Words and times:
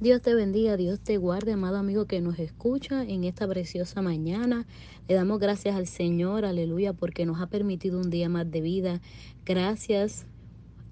Dios 0.00 0.22
te 0.22 0.32
bendiga, 0.32 0.76
Dios 0.76 1.00
te 1.00 1.16
guarde, 1.16 1.54
amado 1.54 1.76
amigo 1.76 2.04
que 2.06 2.20
nos 2.20 2.38
escucha 2.38 3.02
en 3.02 3.24
esta 3.24 3.48
preciosa 3.48 4.00
mañana. 4.00 4.64
Le 5.08 5.16
damos 5.16 5.40
gracias 5.40 5.74
al 5.74 5.88
Señor, 5.88 6.44
aleluya, 6.44 6.92
porque 6.92 7.26
nos 7.26 7.40
ha 7.40 7.48
permitido 7.48 7.98
un 7.98 8.08
día 8.08 8.28
más 8.28 8.48
de 8.48 8.60
vida. 8.60 9.00
Gracias 9.44 10.24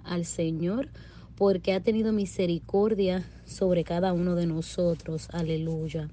al 0.03 0.25
Señor 0.25 0.89
porque 1.37 1.73
ha 1.73 1.81
tenido 1.81 2.13
misericordia 2.13 3.25
sobre 3.45 3.85
cada 3.85 4.13
uno 4.13 4.35
de 4.35 4.47
nosotros, 4.47 5.29
aleluya. 5.33 6.09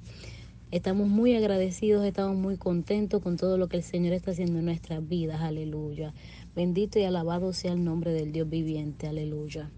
Estamos 0.69 1.07
muy 1.07 1.35
agradecidos, 1.35 2.05
estamos 2.05 2.37
muy 2.37 2.57
contentos 2.57 3.23
con 3.23 3.37
todo 3.37 3.57
lo 3.57 3.69
que 3.69 3.77
el 3.77 3.83
Señor 3.83 4.13
está 4.13 4.31
haciendo 4.31 4.59
en 4.59 4.65
nuestras 4.65 5.07
vidas, 5.07 5.41
aleluya. 5.41 6.13
Bendito 6.55 6.99
y 6.99 7.05
alabado 7.05 7.53
sea 7.53 7.73
el 7.73 7.83
nombre 7.83 8.13
del 8.13 8.31
Dios 8.31 8.47
viviente, 8.47 9.07
aleluya. 9.07 9.71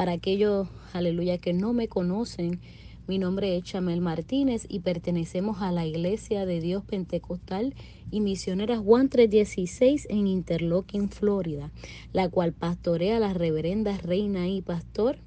Para 0.00 0.12
aquellos, 0.12 0.66
aleluya, 0.94 1.36
que 1.36 1.52
no 1.52 1.74
me 1.74 1.86
conocen, 1.86 2.58
mi 3.06 3.18
nombre 3.18 3.54
es 3.54 3.64
Chamel 3.64 4.00
Martínez 4.00 4.64
y 4.66 4.78
pertenecemos 4.78 5.60
a 5.60 5.72
la 5.72 5.84
Iglesia 5.84 6.46
de 6.46 6.58
Dios 6.62 6.84
Pentecostal 6.84 7.74
y 8.10 8.22
Misionera 8.22 8.78
Juan 8.78 9.10
316 9.10 10.06
en 10.08 10.26
Interlochen, 10.26 11.10
Florida, 11.10 11.70
la 12.14 12.30
cual 12.30 12.54
pastorea 12.54 13.20
la 13.20 13.34
reverenda 13.34 13.98
reina 13.98 14.48
y 14.48 14.62
pastor 14.62 15.18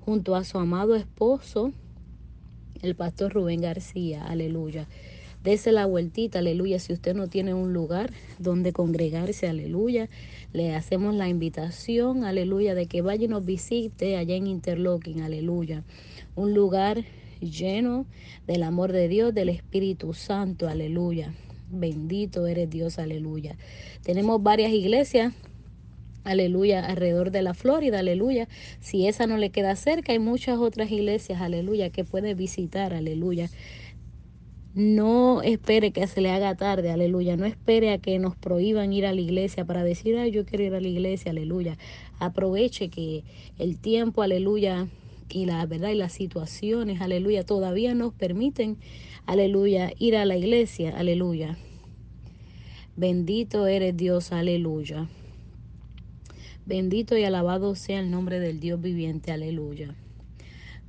junto 0.00 0.34
a 0.34 0.44
su 0.44 0.58
amado 0.58 0.96
esposo, 0.96 1.72
el 2.82 2.96
pastor 2.96 3.32
Rubén 3.32 3.62
García. 3.62 4.22
Aleluya. 4.26 4.86
Dese 5.44 5.72
la 5.72 5.84
vueltita, 5.84 6.38
aleluya. 6.38 6.78
Si 6.78 6.94
usted 6.94 7.14
no 7.14 7.28
tiene 7.28 7.52
un 7.52 7.74
lugar 7.74 8.10
donde 8.38 8.72
congregarse, 8.72 9.46
aleluya, 9.46 10.08
le 10.54 10.74
hacemos 10.74 11.14
la 11.14 11.28
invitación, 11.28 12.24
aleluya, 12.24 12.74
de 12.74 12.86
que 12.86 13.02
vaya 13.02 13.26
y 13.26 13.28
nos 13.28 13.44
visite 13.44 14.16
allá 14.16 14.36
en 14.36 14.46
Interlochen, 14.46 15.20
aleluya. 15.20 15.84
Un 16.34 16.54
lugar 16.54 17.04
lleno 17.40 18.06
del 18.46 18.62
amor 18.62 18.92
de 18.92 19.06
Dios, 19.06 19.34
del 19.34 19.50
Espíritu 19.50 20.14
Santo, 20.14 20.66
aleluya. 20.66 21.34
Bendito 21.70 22.46
eres 22.46 22.70
Dios, 22.70 22.98
aleluya. 22.98 23.58
Tenemos 24.02 24.42
varias 24.42 24.72
iglesias 24.72 25.34
aleluya, 26.24 26.84
alrededor 26.84 27.30
de 27.30 27.42
la 27.42 27.54
Florida, 27.54 28.00
aleluya. 28.00 28.48
Si 28.80 29.06
esa 29.06 29.26
no 29.26 29.36
le 29.36 29.50
queda 29.50 29.76
cerca, 29.76 30.12
hay 30.12 30.18
muchas 30.18 30.58
otras 30.58 30.90
iglesias, 30.90 31.40
aleluya, 31.40 31.90
que 31.90 32.04
puede 32.04 32.34
visitar, 32.34 32.94
aleluya. 32.94 33.50
No 34.74 35.40
espere 35.42 35.92
que 35.92 36.04
se 36.08 36.20
le 36.20 36.32
haga 36.32 36.56
tarde, 36.56 36.90
aleluya. 36.90 37.36
No 37.36 37.44
espere 37.44 37.92
a 37.92 37.98
que 37.98 38.18
nos 38.18 38.34
prohíban 38.34 38.92
ir 38.92 39.06
a 39.06 39.12
la 39.12 39.20
iglesia 39.20 39.64
para 39.64 39.84
decir, 39.84 40.18
ay, 40.18 40.32
yo 40.32 40.44
quiero 40.44 40.64
ir 40.64 40.74
a 40.74 40.80
la 40.80 40.88
iglesia, 40.88 41.30
aleluya. 41.30 41.78
Aproveche 42.18 42.88
que 42.90 43.22
el 43.56 43.78
tiempo, 43.78 44.22
aleluya, 44.22 44.88
y 45.30 45.46
la 45.46 45.64
verdad 45.66 45.90
y 45.90 45.94
las 45.94 46.12
situaciones, 46.12 47.00
aleluya, 47.00 47.44
todavía 47.44 47.94
nos 47.94 48.12
permiten, 48.14 48.78
aleluya, 49.26 49.92
ir 49.98 50.16
a 50.16 50.24
la 50.24 50.36
iglesia, 50.36 50.98
aleluya. 50.98 51.56
Bendito 52.96 53.68
eres 53.68 53.96
Dios, 53.96 54.32
aleluya. 54.32 55.08
Bendito 56.66 57.16
y 57.16 57.22
alabado 57.22 57.76
sea 57.76 58.00
el 58.00 58.10
nombre 58.10 58.40
del 58.40 58.58
Dios 58.58 58.80
viviente, 58.80 59.30
aleluya. 59.30 59.94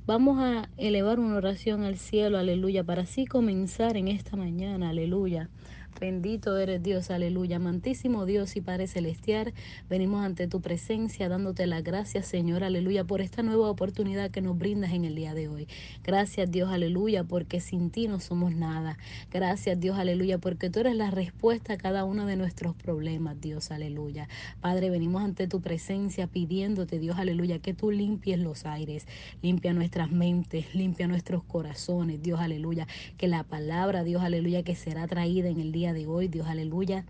Vamos 0.06 0.38
a 0.38 0.70
elevar 0.76 1.18
una 1.18 1.34
oración 1.34 1.82
al 1.82 1.98
cielo, 1.98 2.38
aleluya, 2.38 2.84
para 2.84 3.02
así 3.02 3.26
comenzar 3.26 3.96
en 3.96 4.06
esta 4.06 4.36
mañana, 4.36 4.90
aleluya. 4.90 5.50
Bendito 5.98 6.58
eres 6.58 6.82
Dios, 6.82 7.10
aleluya. 7.10 7.56
Amantísimo 7.56 8.26
Dios 8.26 8.54
y 8.56 8.60
Padre 8.60 8.86
Celestial, 8.86 9.54
venimos 9.88 10.22
ante 10.22 10.46
tu 10.46 10.60
presencia 10.60 11.30
dándote 11.30 11.66
las 11.66 11.82
gracias, 11.82 12.26
Señor, 12.26 12.64
aleluya, 12.64 13.04
por 13.04 13.22
esta 13.22 13.42
nueva 13.42 13.70
oportunidad 13.70 14.30
que 14.30 14.42
nos 14.42 14.58
brindas 14.58 14.92
en 14.92 15.06
el 15.06 15.14
día 15.14 15.32
de 15.32 15.48
hoy. 15.48 15.68
Gracias, 16.04 16.50
Dios, 16.50 16.70
aleluya, 16.70 17.24
porque 17.24 17.60
sin 17.60 17.88
ti 17.88 18.08
no 18.08 18.20
somos 18.20 18.54
nada. 18.54 18.98
Gracias, 19.30 19.80
Dios, 19.80 19.98
aleluya, 19.98 20.36
porque 20.36 20.68
tú 20.68 20.80
eres 20.80 20.96
la 20.96 21.10
respuesta 21.10 21.72
a 21.72 21.78
cada 21.78 22.04
uno 22.04 22.26
de 22.26 22.36
nuestros 22.36 22.76
problemas, 22.76 23.40
Dios, 23.40 23.70
aleluya. 23.70 24.28
Padre, 24.60 24.90
venimos 24.90 25.22
ante 25.22 25.48
tu 25.48 25.62
presencia 25.62 26.26
pidiéndote, 26.26 26.98
Dios, 26.98 27.16
aleluya, 27.16 27.60
que 27.60 27.72
tú 27.72 27.90
limpies 27.90 28.38
los 28.38 28.66
aires, 28.66 29.06
limpia 29.40 29.72
nuestras 29.72 30.12
mentes, 30.12 30.74
limpia 30.74 31.08
nuestros 31.08 31.42
corazones, 31.42 32.22
Dios, 32.22 32.38
aleluya, 32.38 32.86
que 33.16 33.28
la 33.28 33.44
palabra, 33.44 34.04
Dios, 34.04 34.22
aleluya, 34.22 34.62
que 34.62 34.74
será 34.74 35.06
traída 35.06 35.48
en 35.48 35.58
el 35.58 35.72
día 35.72 35.85
de 35.92 36.06
hoy, 36.06 36.28
Dios 36.28 36.46
aleluya, 36.48 37.06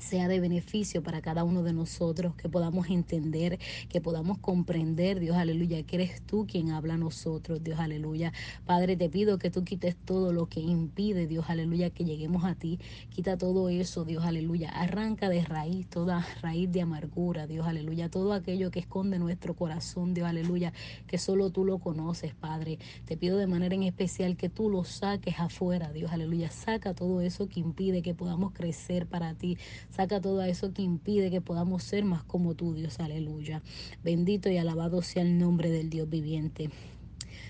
sea 0.00 0.28
de 0.28 0.40
beneficio 0.40 1.02
para 1.02 1.20
cada 1.20 1.44
uno 1.44 1.62
de 1.62 1.72
nosotros, 1.72 2.34
que 2.34 2.48
podamos 2.48 2.88
entender, 2.90 3.58
que 3.88 4.00
podamos 4.00 4.38
comprender, 4.38 5.20
Dios 5.20 5.36
aleluya, 5.36 5.82
que 5.82 5.96
eres 5.96 6.22
tú 6.22 6.46
quien 6.46 6.70
habla 6.70 6.94
a 6.94 6.98
nosotros, 6.98 7.62
Dios 7.62 7.78
aleluya. 7.78 8.32
Padre, 8.64 8.96
te 8.96 9.08
pido 9.08 9.38
que 9.38 9.50
tú 9.50 9.64
quites 9.64 9.96
todo 9.96 10.32
lo 10.32 10.46
que 10.46 10.60
impide, 10.60 11.26
Dios 11.26 11.46
aleluya, 11.48 11.90
que 11.90 12.04
lleguemos 12.04 12.44
a 12.44 12.54
ti. 12.54 12.78
Quita 13.10 13.36
todo 13.36 13.68
eso, 13.68 14.04
Dios 14.04 14.24
aleluya. 14.24 14.70
Arranca 14.70 15.28
de 15.28 15.42
raíz 15.42 15.88
toda 15.88 16.26
raíz 16.42 16.70
de 16.70 16.82
amargura, 16.82 17.46
Dios 17.46 17.66
aleluya. 17.66 18.08
Todo 18.08 18.32
aquello 18.32 18.70
que 18.70 18.80
esconde 18.80 19.18
nuestro 19.18 19.54
corazón, 19.54 20.14
Dios 20.14 20.28
aleluya, 20.28 20.72
que 21.06 21.18
solo 21.18 21.50
tú 21.50 21.64
lo 21.64 21.78
conoces, 21.78 22.34
Padre. 22.34 22.78
Te 23.04 23.16
pido 23.16 23.36
de 23.36 23.46
manera 23.46 23.74
en 23.74 23.82
especial 23.82 24.36
que 24.36 24.48
tú 24.48 24.70
lo 24.70 24.84
saques 24.84 25.38
afuera, 25.38 25.92
Dios 25.92 26.12
aleluya. 26.12 26.50
Saca 26.50 26.94
todo 26.94 27.20
eso 27.20 27.48
que 27.48 27.60
impide 27.60 28.02
que 28.02 28.14
podamos 28.14 28.52
crecer 28.52 29.06
para 29.06 29.34
ti 29.34 29.58
Saca 29.90 30.20
todo 30.20 30.42
eso 30.42 30.72
que 30.72 30.82
impide 30.82 31.30
que 31.30 31.40
podamos 31.40 31.82
ser 31.82 32.04
más 32.04 32.22
como 32.22 32.54
tú, 32.54 32.74
Dios. 32.74 33.00
Aleluya. 33.00 33.62
Bendito 34.04 34.48
y 34.48 34.56
alabado 34.56 35.02
sea 35.02 35.22
el 35.22 35.38
nombre 35.38 35.70
del 35.70 35.90
Dios 35.90 36.08
viviente. 36.08 36.70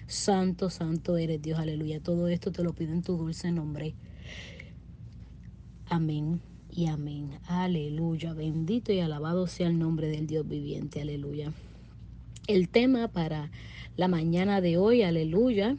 Santo, 0.07 0.71
santo 0.71 1.17
eres 1.17 1.41
Dios. 1.43 1.59
Aleluya. 1.59 2.01
Todo 2.01 2.29
esto 2.29 2.51
te 2.51 2.65
lo 2.65 2.73
pido 2.73 2.93
en 2.93 3.03
tu 3.03 3.17
dulce 3.17 3.53
nombre. 3.53 3.95
Amén 5.87 6.41
y 6.71 6.87
amén. 6.87 7.39
Aleluya. 7.47 8.33
Bendito 8.33 8.93
y 8.93 9.01
alabado 9.01 9.47
sea 9.47 9.69
el 9.69 9.79
nombre 9.79 10.09
del 10.09 10.27
Dios 10.27 10.49
viviente. 10.49 11.01
Aleluya. 11.01 11.53
El 12.47 12.69
tema 12.69 13.09
para 13.09 13.51
la 13.97 14.09
mañana 14.09 14.61
de 14.61 14.79
hoy, 14.79 15.03
aleluya. 15.03 15.77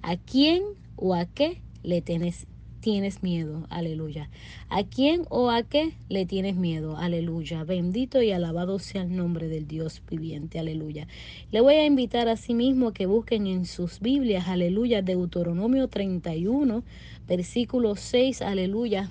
¿A 0.00 0.16
quién 0.16 0.62
o 0.96 1.14
a 1.14 1.26
qué 1.26 1.60
le 1.82 2.02
tienes 2.02 2.46
tienes 2.80 3.22
miedo? 3.22 3.66
Aleluya. 3.70 4.30
¿A 4.68 4.82
quién 4.84 5.22
o 5.28 5.50
a 5.50 5.62
qué 5.62 5.92
le 6.08 6.26
tienes 6.26 6.56
miedo? 6.56 6.96
Aleluya. 6.96 7.64
Bendito 7.64 8.22
y 8.22 8.32
alabado 8.32 8.78
sea 8.78 9.02
el 9.02 9.14
nombre 9.14 9.48
del 9.48 9.68
Dios 9.68 10.02
viviente. 10.10 10.58
Aleluya. 10.58 11.06
Le 11.52 11.60
voy 11.60 11.74
a 11.74 11.86
invitar 11.86 12.28
a 12.28 12.36
sí 12.36 12.54
mismo 12.54 12.92
que 12.92 13.06
busquen 13.06 13.46
en 13.46 13.66
sus 13.66 14.00
Biblias, 14.00 14.48
aleluya, 14.48 15.02
Deuteronomio 15.02 15.88
31, 15.88 16.82
versículo 17.28 17.96
6, 17.96 18.42
aleluya. 18.42 19.10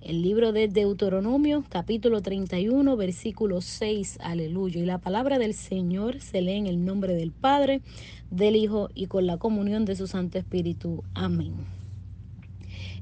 El 0.00 0.20
libro 0.22 0.52
de 0.52 0.66
Deuteronomio, 0.66 1.64
capítulo 1.68 2.22
31, 2.22 2.96
versículo 2.96 3.60
6, 3.60 4.18
aleluya. 4.20 4.80
Y 4.80 4.84
la 4.84 4.98
palabra 4.98 5.38
del 5.38 5.54
Señor 5.54 6.20
se 6.20 6.42
lee 6.42 6.56
en 6.56 6.66
el 6.66 6.84
nombre 6.84 7.14
del 7.14 7.30
Padre, 7.30 7.82
del 8.30 8.56
Hijo 8.56 8.88
y 8.94 9.06
con 9.06 9.26
la 9.26 9.36
comunión 9.36 9.84
de 9.84 9.94
su 9.94 10.08
Santo 10.08 10.38
Espíritu. 10.38 11.04
Amén. 11.14 11.81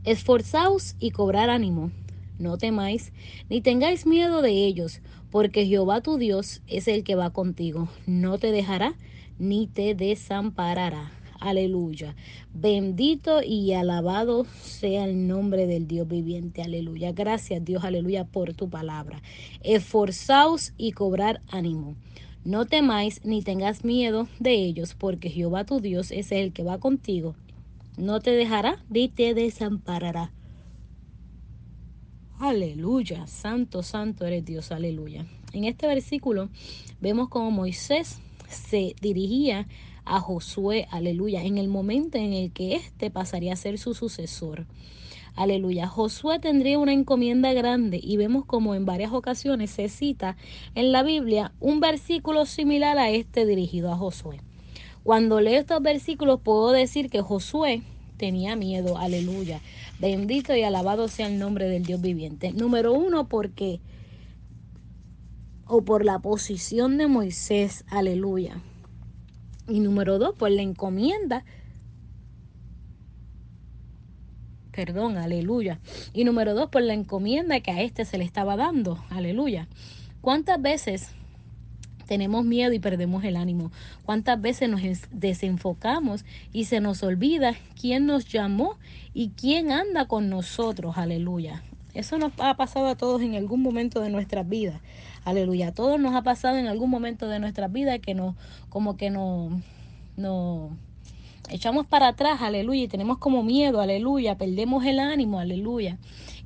Esforzaos 0.04 0.96
y 0.98 1.10
cobrar 1.10 1.50
ánimo. 1.50 1.90
No 2.38 2.56
temáis, 2.56 3.12
ni 3.50 3.60
tengáis 3.60 4.06
miedo 4.06 4.40
de 4.40 4.64
ellos, 4.64 5.02
porque 5.30 5.66
Jehová 5.66 6.00
tu 6.00 6.16
Dios 6.16 6.62
es 6.66 6.88
el 6.88 7.04
que 7.04 7.16
va 7.16 7.34
contigo. 7.34 7.86
No 8.06 8.38
te 8.38 8.50
dejará, 8.50 8.94
ni 9.38 9.66
te 9.66 9.94
desamparará. 9.94 11.12
Aleluya. 11.38 12.16
Bendito 12.54 13.42
y 13.42 13.74
alabado 13.74 14.46
sea 14.62 15.04
el 15.04 15.26
nombre 15.26 15.66
del 15.66 15.86
Dios 15.86 16.08
viviente. 16.08 16.62
Aleluya. 16.62 17.12
Gracias 17.12 17.62
Dios, 17.62 17.84
aleluya, 17.84 18.24
por 18.24 18.54
tu 18.54 18.70
palabra. 18.70 19.20
Esforzaos 19.62 20.72
y 20.78 20.92
cobrar 20.92 21.42
ánimo. 21.50 21.94
No 22.42 22.64
temáis 22.64 23.22
ni 23.22 23.42
tengas 23.42 23.84
miedo 23.84 24.28
de 24.38 24.54
ellos, 24.54 24.94
porque 24.94 25.28
Jehová 25.28 25.64
tu 25.64 25.78
Dios 25.80 26.10
es 26.10 26.32
el 26.32 26.54
que 26.54 26.62
va 26.62 26.78
contigo 26.78 27.34
no 27.97 28.21
te 28.21 28.31
dejará 28.31 28.84
ni 28.89 29.09
te 29.09 29.34
desamparará. 29.34 30.33
Aleluya, 32.39 33.27
santo, 33.27 33.83
santo 33.83 34.25
eres 34.27 34.45
Dios, 34.45 34.72
aleluya. 34.72 35.27
En 35.53 35.65
este 35.65 35.87
versículo 35.87 36.48
vemos 37.01 37.28
como 37.28 37.51
Moisés 37.51 38.19
se 38.48 38.95
dirigía 39.01 39.69
a 40.04 40.21
Josué, 40.21 40.89
aleluya, 40.91 41.42
en 41.42 41.59
el 41.59 41.69
momento 41.69 42.16
en 42.16 42.33
el 42.33 42.53
que 42.53 42.75
éste 42.75 43.10
pasaría 43.10 43.53
a 43.53 43.57
ser 43.57 43.78
su 43.78 43.95
sucesor. 43.95 44.66
Aleluya. 45.37 45.87
Josué 45.87 46.39
tendría 46.39 46.78
una 46.78 46.92
encomienda 46.92 47.53
grande 47.53 48.01
y 48.03 48.16
vemos 48.16 48.45
como 48.45 48.75
en 48.75 48.84
varias 48.84 49.13
ocasiones 49.13 49.71
se 49.71 49.89
cita 49.89 50.37
en 50.75 50.92
la 50.92 51.03
Biblia 51.03 51.53
un 51.60 51.81
versículo 51.81 52.47
similar 52.47 52.98
a 52.98 53.10
este 53.10 53.47
dirigido 53.47 53.92
a 53.92 53.97
Josué. 53.97 54.41
Cuando 55.02 55.41
leo 55.41 55.60
estos 55.60 55.82
versículos 55.82 56.41
puedo 56.42 56.72
decir 56.72 57.10
que 57.10 57.22
Josué 57.22 57.82
tenía 58.16 58.54
miedo, 58.54 58.98
aleluya. 58.98 59.60
Bendito 59.98 60.54
y 60.54 60.62
alabado 60.62 61.08
sea 61.08 61.26
el 61.26 61.38
nombre 61.38 61.68
del 61.68 61.84
Dios 61.84 62.00
viviente. 62.00 62.52
Número 62.52 62.92
uno, 62.92 63.28
porque, 63.28 63.80
o 65.66 65.82
por 65.82 66.04
la 66.04 66.18
posición 66.18 66.98
de 66.98 67.06
Moisés, 67.06 67.84
aleluya. 67.88 68.60
Y 69.68 69.80
número 69.80 70.18
dos, 70.18 70.34
por 70.34 70.50
la 70.50 70.62
encomienda. 70.62 71.44
Perdón, 74.72 75.16
aleluya. 75.16 75.80
Y 76.12 76.24
número 76.24 76.54
dos, 76.54 76.68
por 76.68 76.82
la 76.82 76.94
encomienda 76.94 77.60
que 77.60 77.70
a 77.70 77.80
este 77.80 78.04
se 78.04 78.18
le 78.18 78.24
estaba 78.24 78.56
dando. 78.56 79.03
Aleluya. 79.10 79.68
¿Cuántas 80.20 80.60
veces 80.60 81.10
tenemos 82.10 82.45
miedo 82.45 82.72
y 82.72 82.80
perdemos 82.80 83.22
el 83.22 83.36
ánimo. 83.36 83.71
¿Cuántas 84.04 84.42
veces 84.42 84.68
nos 84.68 84.80
desenfocamos 85.12 86.24
y 86.53 86.65
se 86.65 86.80
nos 86.80 87.04
olvida 87.04 87.54
quién 87.80 88.07
nos 88.07 88.27
llamó 88.27 88.74
y 89.15 89.28
quién 89.28 89.71
anda 89.71 90.09
con 90.09 90.28
nosotros? 90.28 90.98
Aleluya. 90.98 91.62
Eso 91.95 92.18
nos 92.18 92.33
ha 92.39 92.57
pasado 92.57 92.89
a 92.89 92.97
todos 92.97 93.22
en 93.22 93.36
algún 93.36 93.62
momento 93.62 94.01
de 94.01 94.10
nuestras 94.10 94.48
vidas. 94.48 94.80
Aleluya. 95.24 95.68
A 95.68 95.72
todos 95.72 96.01
nos 96.01 96.16
ha 96.16 96.22
pasado 96.22 96.57
en 96.57 96.66
algún 96.66 96.91
momento 96.91 97.28
de 97.28 97.39
nuestras 97.39 97.71
vidas 97.71 98.01
que 98.01 98.15
nos, 98.15 98.34
como 98.71 98.97
que 98.97 99.10
no, 99.10 99.63
no 100.16 100.77
echamos 101.48 101.86
para 101.86 102.09
atrás, 102.09 102.42
aleluya, 102.42 102.83
y 102.83 102.89
tenemos 102.89 103.18
como 103.18 103.45
miedo, 103.45 103.80
aleluya, 103.80 104.36
perdemos 104.36 104.84
el 104.84 104.98
ánimo, 104.98 105.39
aleluya. 105.39 105.97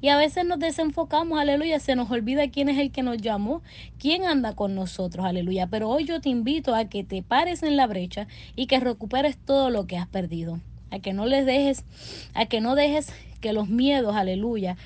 Y 0.05 0.11
a 0.11 0.19
veces 0.19 0.45
nos 0.45 0.59
desenfocamos, 0.59 1.41
aleluya, 1.41 1.81
se 1.81 1.97
nos 1.97 2.11
olvida 2.11 2.51
quién 2.51 2.69
es 2.69 2.77
el 2.77 2.91
que 2.91 3.03
nos 3.03 3.17
llamó, 3.17 3.63
quién 3.99 4.27
anda 4.27 4.55
con 4.55 4.75
nosotros, 4.75 5.25
aleluya. 5.25 5.67
Pero 5.69 5.89
hoy 5.89 6.05
yo 6.05 6.21
te 6.21 6.29
invito 6.29 6.75
a 6.75 6.85
que 6.85 7.05
te 7.05 7.23
pares 7.23 7.63
en 7.63 7.79
la 7.79 7.87
brecha 7.87 8.27
y 8.55 8.67
que 8.67 8.81
recuperes 8.81 9.39
todo 9.39 9.71
lo 9.71 9.87
que 9.87 9.97
has 9.97 10.07
perdido. 10.07 10.61
A 10.91 10.99
que 10.99 11.15
no 11.15 11.25
les 11.25 11.47
dejes, 11.47 11.87
a 12.35 12.45
que 12.45 12.61
no 12.61 12.75
dejes 12.75 13.15
que 13.41 13.55
los 13.55 13.71
miedos, 13.71 14.15
aleluya, 14.15 14.77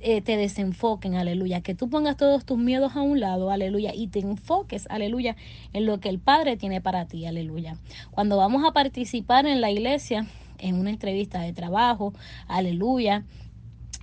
eh, 0.00 0.20
te 0.20 0.36
desenfoquen, 0.36 1.14
aleluya. 1.14 1.62
Que 1.62 1.74
tú 1.74 1.88
pongas 1.88 2.18
todos 2.18 2.44
tus 2.44 2.58
miedos 2.58 2.94
a 2.94 3.00
un 3.00 3.20
lado, 3.20 3.50
aleluya, 3.50 3.94
y 3.94 4.08
te 4.08 4.18
enfoques, 4.18 4.86
aleluya, 4.90 5.34
en 5.72 5.86
lo 5.86 5.98
que 5.98 6.10
el 6.10 6.18
Padre 6.18 6.58
tiene 6.58 6.82
para 6.82 7.06
ti, 7.06 7.24
aleluya. 7.24 7.78
Cuando 8.10 8.36
vamos 8.36 8.66
a 8.68 8.72
participar 8.72 9.46
en 9.46 9.62
la 9.62 9.70
iglesia, 9.70 10.26
en 10.58 10.74
una 10.74 10.90
entrevista 10.90 11.40
de 11.40 11.54
trabajo, 11.54 12.12
aleluya, 12.48 13.24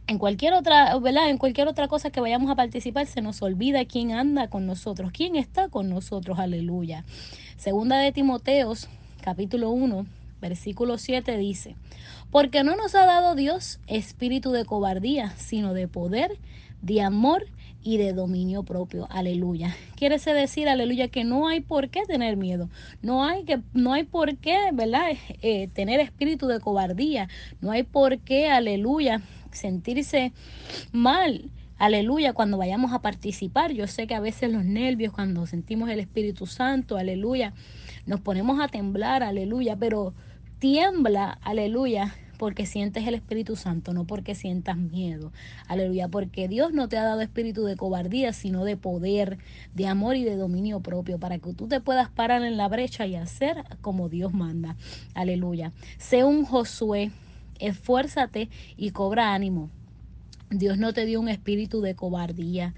en 0.07 0.19
cualquier 0.19 0.53
otra, 0.53 0.97
¿verdad? 0.99 1.29
En 1.29 1.37
cualquier 1.37 1.67
otra 1.67 1.87
cosa 1.87 2.11
que 2.11 2.21
vayamos 2.21 2.51
a 2.51 2.55
participar, 2.55 3.07
se 3.07 3.21
nos 3.21 3.41
olvida 3.41 3.85
quién 3.85 4.11
anda 4.11 4.47
con 4.47 4.65
nosotros, 4.65 5.11
quién 5.11 5.35
está 5.35 5.69
con 5.69 5.89
nosotros, 5.89 6.39
aleluya. 6.39 7.05
Segunda 7.57 7.97
de 7.97 8.11
Timoteos, 8.11 8.87
capítulo 9.21 9.71
1, 9.71 10.05
versículo 10.41 10.97
7 10.97 11.37
dice, 11.37 11.75
porque 12.29 12.63
no 12.63 12.75
nos 12.75 12.93
ha 12.95 13.05
dado 13.05 13.35
Dios 13.35 13.79
espíritu 13.87 14.51
de 14.51 14.65
cobardía, 14.65 15.31
sino 15.37 15.73
de 15.73 15.87
poder, 15.87 16.37
de 16.81 17.01
amor 17.01 17.47
y 17.81 17.97
de 17.97 18.13
dominio 18.13 18.63
propio. 18.63 19.07
Aleluya. 19.09 19.75
Quiere 19.95 20.17
decir, 20.17 20.67
aleluya, 20.67 21.07
que 21.07 21.23
no 21.23 21.47
hay 21.47 21.61
por 21.61 21.89
qué 21.89 22.01
tener 22.05 22.35
miedo. 22.35 22.69
No 23.01 23.23
hay 23.23 23.43
que, 23.43 23.61
no 23.73 23.93
hay 23.93 24.03
por 24.03 24.37
qué, 24.37 24.57
¿verdad? 24.73 25.11
Eh, 25.41 25.69
tener 25.73 25.99
espíritu 25.99 26.47
de 26.47 26.59
cobardía. 26.59 27.29
No 27.61 27.71
hay 27.71 27.83
por 27.83 28.19
qué, 28.19 28.49
aleluya, 28.49 29.21
sentirse 29.55 30.33
mal. 30.91 31.49
Aleluya, 31.77 32.31
cuando 32.33 32.57
vayamos 32.57 32.93
a 32.93 33.01
participar. 33.01 33.73
Yo 33.73 33.87
sé 33.87 34.07
que 34.07 34.15
a 34.15 34.21
veces 34.21 34.51
los 34.51 34.63
nervios, 34.63 35.13
cuando 35.13 35.45
sentimos 35.45 35.89
el 35.89 35.99
Espíritu 35.99 36.45
Santo, 36.45 36.97
aleluya, 36.97 37.53
nos 38.05 38.21
ponemos 38.21 38.61
a 38.61 38.69
temblar, 38.69 39.23
aleluya, 39.23 39.75
pero 39.75 40.13
tiembla, 40.59 41.37
aleluya, 41.41 42.15
porque 42.37 42.65
sientes 42.65 43.05
el 43.07 43.13
Espíritu 43.13 43.57
Santo, 43.57 43.93
no 43.93 44.05
porque 44.05 44.35
sientas 44.35 44.77
miedo. 44.77 45.33
Aleluya, 45.67 46.07
porque 46.07 46.47
Dios 46.47 46.71
no 46.71 46.87
te 46.87 46.97
ha 46.97 47.03
dado 47.03 47.21
espíritu 47.21 47.65
de 47.65 47.75
cobardía, 47.75 48.31
sino 48.33 48.63
de 48.63 48.77
poder, 48.77 49.37
de 49.73 49.87
amor 49.87 50.15
y 50.15 50.23
de 50.23 50.35
dominio 50.35 50.79
propio, 50.79 51.19
para 51.19 51.39
que 51.39 51.53
tú 51.53 51.67
te 51.67 51.81
puedas 51.81 52.09
parar 52.09 52.43
en 52.43 52.57
la 52.57 52.67
brecha 52.67 53.05
y 53.05 53.15
hacer 53.15 53.63
como 53.81 54.07
Dios 54.09 54.33
manda. 54.33 54.75
Aleluya. 55.13 55.71
Sé 55.97 56.23
un 56.23 56.45
Josué 56.45 57.11
esfuérzate 57.59 58.49
y 58.77 58.91
cobra 58.91 59.33
ánimo. 59.33 59.69
Dios 60.49 60.77
no 60.77 60.93
te 60.93 61.05
dio 61.05 61.19
un 61.19 61.29
espíritu 61.29 61.81
de 61.81 61.95
cobardía, 61.95 62.73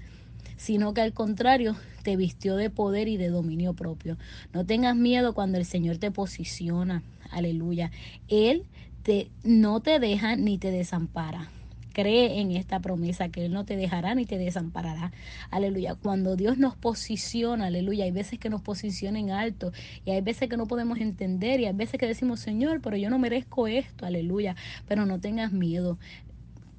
sino 0.56 0.94
que 0.94 1.00
al 1.00 1.12
contrario 1.12 1.76
te 2.02 2.16
vistió 2.16 2.56
de 2.56 2.70
poder 2.70 3.08
y 3.08 3.16
de 3.16 3.28
dominio 3.28 3.74
propio. 3.74 4.16
No 4.52 4.64
tengas 4.64 4.96
miedo 4.96 5.34
cuando 5.34 5.58
el 5.58 5.64
Señor 5.64 5.98
te 5.98 6.10
posiciona. 6.10 7.02
Aleluya. 7.30 7.90
Él 8.28 8.64
te, 9.02 9.30
no 9.44 9.80
te 9.80 9.98
deja 9.98 10.36
ni 10.36 10.58
te 10.58 10.70
desampara 10.70 11.50
cree 11.98 12.38
en 12.38 12.52
esta 12.52 12.78
promesa 12.78 13.28
que 13.28 13.46
Él 13.46 13.52
no 13.52 13.64
te 13.64 13.74
dejará 13.74 14.14
ni 14.14 14.24
te 14.24 14.38
desamparará. 14.38 15.10
Aleluya. 15.50 15.96
Cuando 15.96 16.36
Dios 16.36 16.56
nos 16.56 16.76
posiciona, 16.76 17.66
aleluya, 17.66 18.04
hay 18.04 18.12
veces 18.12 18.38
que 18.38 18.50
nos 18.50 18.62
posiciona 18.62 19.18
en 19.18 19.32
alto 19.32 19.72
y 20.04 20.12
hay 20.12 20.20
veces 20.20 20.48
que 20.48 20.56
no 20.56 20.68
podemos 20.68 21.00
entender 21.00 21.58
y 21.58 21.64
hay 21.64 21.72
veces 21.72 21.98
que 21.98 22.06
decimos, 22.06 22.38
Señor, 22.38 22.80
pero 22.82 22.96
yo 22.96 23.10
no 23.10 23.18
merezco 23.18 23.66
esto, 23.66 24.06
aleluya. 24.06 24.54
Pero 24.86 25.06
no 25.06 25.18
tengas 25.18 25.50
miedo. 25.50 25.98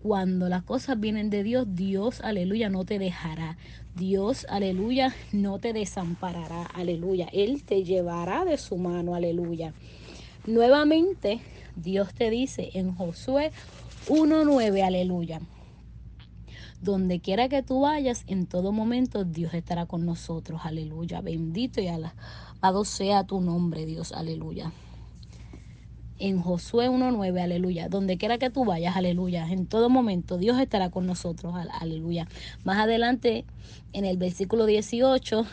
Cuando 0.02 0.48
las 0.48 0.64
cosas 0.64 0.98
vienen 0.98 1.30
de 1.30 1.44
Dios, 1.44 1.68
Dios, 1.76 2.22
aleluya, 2.22 2.70
no 2.70 2.86
te 2.86 2.98
dejará. 2.98 3.58
Dios, 3.98 4.48
aleluya, 4.50 5.14
no 5.34 5.60
te 5.60 5.74
desamparará, 5.74 6.64
aleluya. 6.64 7.28
Él 7.34 7.66
te 7.66 7.84
llevará 7.84 8.46
de 8.46 8.58
su 8.58 8.78
mano, 8.78 9.16
aleluya. 9.16 9.74
Nuevamente, 10.48 11.42
Dios 11.76 12.14
te 12.14 12.30
dice 12.30 12.70
en 12.74 12.96
Josué 12.96 13.52
1.9, 14.10 14.84
aleluya. 14.84 15.40
Donde 16.82 17.20
quiera 17.20 17.48
que 17.48 17.62
tú 17.62 17.82
vayas, 17.82 18.24
en 18.26 18.48
todo 18.48 18.72
momento 18.72 19.24
Dios 19.24 19.54
estará 19.54 19.86
con 19.86 20.06
nosotros, 20.06 20.62
aleluya. 20.64 21.22
Bendito 21.22 21.80
y 21.80 21.88
alabado 21.88 22.86
sea 22.86 23.26
tu 23.26 23.40
nombre, 23.40 23.86
Dios, 23.86 24.12
aleluya. 24.12 24.72
En 26.18 26.42
Josué 26.42 26.90
1.9, 26.90 27.40
aleluya. 27.40 27.88
Donde 27.88 28.18
quiera 28.18 28.40
que 28.40 28.50
tú 28.50 28.66
vayas, 28.66 28.98
aleluya. 28.98 29.48
En 29.48 29.68
todo 29.68 29.90
momento 29.90 30.38
Dios 30.38 30.60
estará 30.60 30.90
con 30.90 31.06
nosotros, 31.06 31.54
aleluya. 31.80 32.28
Más 32.64 32.80
adelante, 32.80 33.46
en 33.94 34.06
el 34.06 34.18
versículo 34.18 34.66
18, 34.66 35.46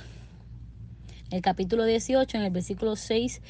el 1.30 1.42
capítulo 1.42 1.84
18, 1.84 2.38
en 2.38 2.44
el 2.44 2.50
versículo 2.50 2.96
6 2.96 3.42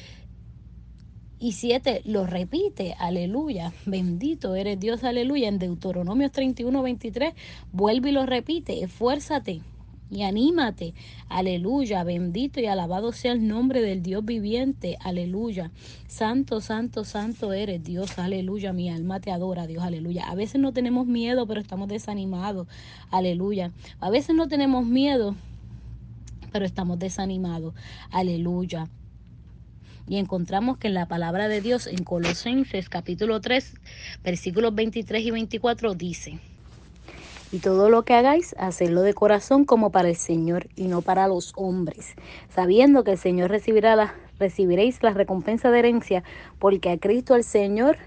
y 1.39 1.51
siete 1.53 2.01
lo 2.05 2.25
repite, 2.25 2.95
aleluya, 2.97 3.73
bendito 3.85 4.55
eres 4.55 4.79
Dios, 4.79 5.03
aleluya. 5.03 5.47
En 5.47 5.59
Deuteronomio 5.59 6.29
31, 6.29 6.81
23 6.81 7.33
vuelve 7.71 8.09
y 8.09 8.13
lo 8.13 8.25
repite, 8.25 8.83
esfuérzate 8.83 9.61
y 10.09 10.23
anímate, 10.23 10.93
aleluya, 11.27 12.03
bendito 12.03 12.59
y 12.59 12.65
alabado 12.65 13.11
sea 13.11 13.33
el 13.33 13.47
nombre 13.47 13.81
del 13.81 14.01
Dios 14.01 14.23
viviente, 14.23 14.97
aleluya. 15.01 15.71
Santo, 16.07 16.61
santo, 16.61 17.03
santo 17.03 17.53
eres 17.53 17.83
Dios, 17.83 18.17
aleluya, 18.17 18.73
mi 18.73 18.89
alma 18.89 19.19
te 19.19 19.31
adora, 19.31 19.67
Dios, 19.67 19.83
aleluya. 19.83 20.29
A 20.29 20.35
veces 20.35 20.61
no 20.61 20.71
tenemos 20.71 21.07
miedo, 21.07 21.45
pero 21.45 21.59
estamos 21.59 21.89
desanimados, 21.89 22.67
aleluya. 23.11 23.73
A 23.99 24.09
veces 24.09 24.35
no 24.35 24.47
tenemos 24.47 24.85
miedo, 24.85 25.35
pero 26.51 26.65
estamos 26.65 26.97
desanimados, 26.99 27.73
aleluya. 28.09 28.87
Y 30.07 30.17
encontramos 30.17 30.77
que 30.77 30.87
en 30.87 30.93
la 30.93 31.07
palabra 31.07 31.47
de 31.47 31.61
Dios, 31.61 31.87
en 31.87 32.03
Colosenses 32.03 32.89
capítulo 32.89 33.41
3, 33.41 33.73
versículos 34.23 34.73
23 34.73 35.23
y 35.23 35.31
24, 35.31 35.93
dice, 35.95 36.39
y 37.51 37.59
todo 37.59 37.89
lo 37.89 38.03
que 38.03 38.13
hagáis, 38.13 38.55
hacedlo 38.57 39.01
de 39.01 39.13
corazón 39.13 39.65
como 39.65 39.91
para 39.91 40.09
el 40.09 40.15
Señor 40.15 40.67
y 40.75 40.87
no 40.87 41.01
para 41.01 41.27
los 41.27 41.53
hombres, 41.55 42.15
sabiendo 42.49 43.03
que 43.03 43.11
el 43.11 43.17
Señor 43.17 43.49
recibirá 43.49 43.95
la, 43.95 44.15
recibiréis 44.39 45.01
la 45.01 45.11
recompensa 45.11 45.71
de 45.71 45.79
herencia, 45.79 46.23
porque 46.59 46.89
a 46.89 46.97
Cristo 46.97 47.35
el 47.35 47.43
Señor 47.43 47.97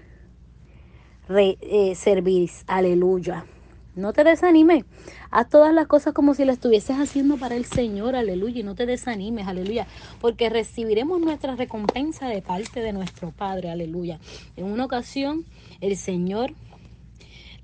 re, 1.27 1.57
eh, 1.61 1.95
servís. 1.95 2.63
Aleluya. 2.67 3.45
No 3.95 4.13
te 4.13 4.23
desanimes. 4.23 4.85
Haz 5.31 5.49
todas 5.49 5.73
las 5.73 5.87
cosas 5.87 6.13
como 6.13 6.33
si 6.33 6.45
las 6.45 6.55
estuvieses 6.55 6.97
haciendo 6.97 7.37
para 7.37 7.55
el 7.55 7.65
Señor, 7.65 8.15
aleluya, 8.15 8.61
y 8.61 8.63
no 8.63 8.73
te 8.73 8.85
desanimes, 8.85 9.47
aleluya, 9.47 9.85
porque 10.21 10.49
recibiremos 10.49 11.19
nuestra 11.19 11.55
recompensa 11.55 12.27
de 12.27 12.41
parte 12.41 12.79
de 12.79 12.93
nuestro 12.93 13.31
Padre, 13.31 13.69
aleluya. 13.69 14.19
En 14.55 14.65
una 14.65 14.85
ocasión, 14.85 15.45
el 15.81 15.97
Señor 15.97 16.53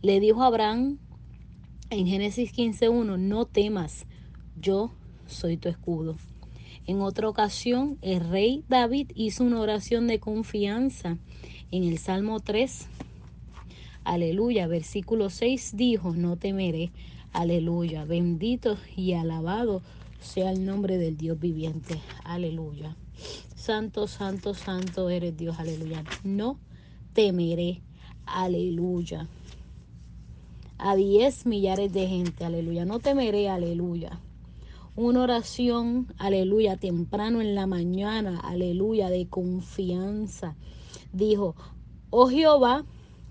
le 0.02 0.20
dijo 0.20 0.44
a 0.44 0.48
Abraham 0.48 0.98
en 1.90 2.08
Génesis 2.08 2.52
15.1, 2.54 3.18
no 3.18 3.46
temas, 3.46 4.06
yo 4.60 4.92
soy 5.28 5.56
tu 5.56 5.70
escudo. 5.70 6.18
En 6.86 7.02
otra 7.02 7.30
ocasión, 7.30 7.98
el 8.02 8.30
rey 8.30 8.64
David 8.68 9.12
hizo 9.16 9.44
una 9.44 9.62
oración 9.62 10.08
de 10.08 10.20
confianza 10.20 11.18
en 11.72 11.84
el 11.84 11.98
Salmo 11.98 12.40
3, 12.40 12.88
Aleluya. 14.08 14.68
Versículo 14.68 15.30
6 15.30 15.76
dijo, 15.76 16.16
no 16.16 16.38
temeré. 16.38 16.92
Aleluya. 17.34 18.06
Bendito 18.06 18.78
y 18.96 19.12
alabado 19.12 19.82
sea 20.22 20.50
el 20.52 20.66
nombre 20.66 20.98
del 20.98 21.18
Dios 21.18 21.38
viviente. 21.38 22.00
Aleluya. 22.24 22.96
Santo, 23.56 24.08
santo, 24.08 24.54
santo 24.54 25.10
eres 25.10 25.36
Dios. 25.36 25.60
Aleluya. 25.60 26.06
No 26.24 26.58
temeré. 27.12 27.82
Aleluya. 28.26 29.28
A 30.78 30.96
diez 30.96 31.46
millares 31.46 31.92
de 31.92 32.08
gente. 32.08 32.46
Aleluya. 32.46 32.86
No 32.86 33.00
temeré. 33.00 33.50
Aleluya. 33.50 34.22
una 34.96 35.22
oración, 35.22 36.08
aleluya, 36.18 36.78
temprano 36.78 37.42
en 37.42 37.56
la 37.56 37.68
mañana, 37.68 38.40
aleluya, 38.40 39.10
de 39.10 39.28
confianza. 39.28 40.56
Dijo, 41.14 41.56
oh 42.10 42.30
Jehová, 42.30 42.86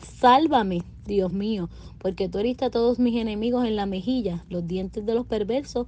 sálvame, 0.00 0.82
Dios 1.06 1.32
mío, 1.32 1.68
porque 1.98 2.28
tú 2.28 2.38
heriste 2.38 2.64
a 2.66 2.70
todos 2.70 2.98
mis 2.98 3.16
enemigos 3.16 3.66
en 3.66 3.76
la 3.76 3.86
mejilla, 3.86 4.44
los 4.48 4.66
dientes 4.66 5.04
de 5.06 5.14
los 5.14 5.26
perversos 5.26 5.86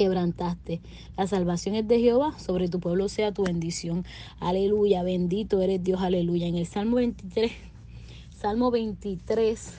quebrantaste. 0.00 0.80
La 1.18 1.26
salvación 1.26 1.74
es 1.74 1.86
de 1.86 2.00
Jehová, 2.00 2.38
sobre 2.38 2.68
tu 2.68 2.80
pueblo 2.80 3.10
sea 3.10 3.32
tu 3.32 3.44
bendición. 3.44 4.06
Aleluya, 4.38 5.02
bendito 5.02 5.60
eres 5.60 5.84
Dios, 5.84 6.00
aleluya. 6.00 6.46
En 6.46 6.56
el 6.56 6.66
Salmo 6.66 6.96
23, 6.96 7.52
Salmo 8.34 8.70
23, 8.70 9.72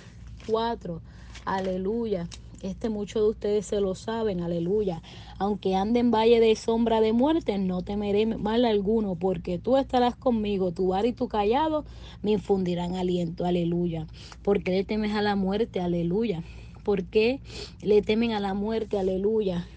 4, 0.45 1.01
aleluya. 1.45 2.27
Este 2.61 2.89
muchos 2.89 3.23
de 3.23 3.29
ustedes 3.29 3.65
se 3.65 3.81
lo 3.81 3.95
saben, 3.95 4.41
aleluya. 4.41 5.01
Aunque 5.39 5.75
ande 5.75 5.99
en 5.99 6.11
valle 6.11 6.39
de 6.39 6.55
sombra 6.55 7.01
de 7.01 7.11
muerte, 7.11 7.57
no 7.57 7.81
temeré 7.81 8.25
mal 8.25 8.65
alguno, 8.65 9.15
porque 9.15 9.57
tú 9.57 9.77
estarás 9.77 10.15
conmigo, 10.15 10.71
tu 10.71 10.89
bar 10.89 11.05
y 11.05 11.13
tu 11.13 11.27
callado 11.27 11.85
me 12.21 12.31
infundirán 12.31 12.95
aliento, 12.95 13.45
aleluya. 13.45 14.05
Porque 14.43 14.71
le 14.71 14.83
temes 14.83 15.13
a 15.13 15.21
la 15.21 15.35
muerte, 15.35 15.79
aleluya. 15.79 16.43
¿Por 16.83 17.05
qué 17.05 17.39
le 17.81 18.01
temen 18.01 18.33
a 18.33 18.39
la 18.39 18.53
muerte? 18.53 18.97
Aleluya. 18.97 19.67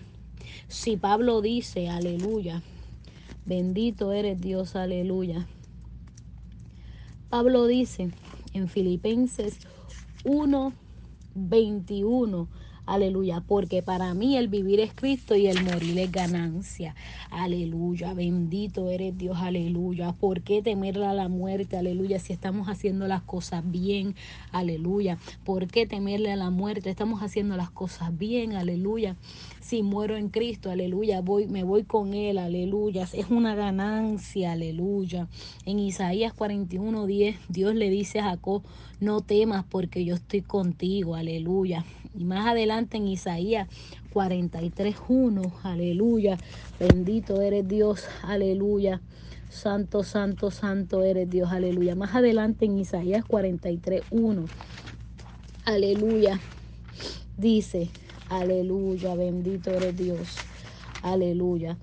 Si 0.69 0.97
Pablo 0.97 1.43
dice, 1.43 1.89
aleluya, 1.89 2.63
bendito 3.45 4.13
eres 4.13 4.41
Dios, 4.41 4.75
aleluya. 4.77 5.47
Pablo 7.29 7.67
dice 7.67 8.11
en 8.55 8.69
Filipenses 8.69 9.59
1, 10.25 10.73
21, 11.35 12.49
Aleluya, 12.87 13.43
porque 13.47 13.83
para 13.83 14.13
mí 14.13 14.37
el 14.37 14.49
vivir 14.49 14.81
es 14.81 14.93
Cristo 14.93 15.35
y 15.35 15.47
el 15.47 15.65
morir 15.65 15.99
es 15.99 16.13
ganancia. 16.13 16.95
Aleluya, 17.31 18.13
bendito 18.13 18.91
eres 18.91 19.17
Dios, 19.17 19.39
aleluya. 19.41 20.13
¿Por 20.13 20.43
qué 20.43 20.61
temerle 20.61 21.07
a 21.07 21.15
la 21.15 21.29
muerte? 21.29 21.79
Aleluya, 21.79 22.19
si 22.19 22.33
estamos 22.33 22.69
haciendo 22.69 23.09
las 23.09 23.23
cosas 23.23 23.63
bien. 23.65 24.15
Aleluya. 24.53 25.19
¿Por 25.45 25.67
qué 25.67 25.87
temerle 25.87 26.31
a 26.33 26.37
la 26.37 26.51
muerte? 26.51 26.91
Estamos 26.91 27.23
haciendo 27.23 27.57
las 27.57 27.71
cosas 27.71 28.17
bien. 28.17 28.53
Aleluya. 28.53 29.17
Si 29.65 29.83
muero 29.83 30.19
en 30.19 30.29
Cristo, 30.29 30.71
aleluya, 30.71 31.23
voy, 31.23 31.47
me 31.47 31.65
voy 31.65 31.85
con 31.85 32.13
Él, 32.13 32.37
aleluya. 32.37 33.09
Es 33.15 33.31
una 33.31 33.55
ganancia, 33.55 34.53
aleluya. 34.53 35.27
En 35.65 35.79
Isaías 35.79 36.35
41, 36.35 37.07
10, 37.07 37.37
Dios 37.49 37.75
le 37.75 37.89
dice 37.89 38.21
a 38.21 38.25
Jacob, 38.25 38.63
no 39.01 39.23
temas 39.23 39.65
porque 39.65 40.05
yo 40.05 40.17
estoy 40.17 40.43
contigo, 40.43 41.15
aleluya. 41.15 41.87
Y 42.15 42.25
más 42.25 42.47
adelante 42.47 42.74
en 42.75 43.07
Isaías 43.07 43.69
43.1, 44.13 45.53
aleluya, 45.63 46.39
bendito 46.81 47.41
eres 47.41 47.67
Dios, 47.69 48.05
aleluya. 48.23 49.01
Santo, 49.49 50.03
santo, 50.03 50.51
santo 50.51 51.05
eres 51.05 51.31
Dios, 51.31 51.53
aleluya. 51.53 51.95
Más 51.95 52.17
adelante 52.17 52.65
en 52.65 52.79
Isaías 52.79 53.25
43.1, 53.25 54.49
aleluya, 55.65 56.41
dice, 57.37 57.91
aleluya, 58.29 59.15
bendito 59.15 59.71
eres 59.71 59.97
Dios, 59.97 60.29
aleluya. 61.03 61.79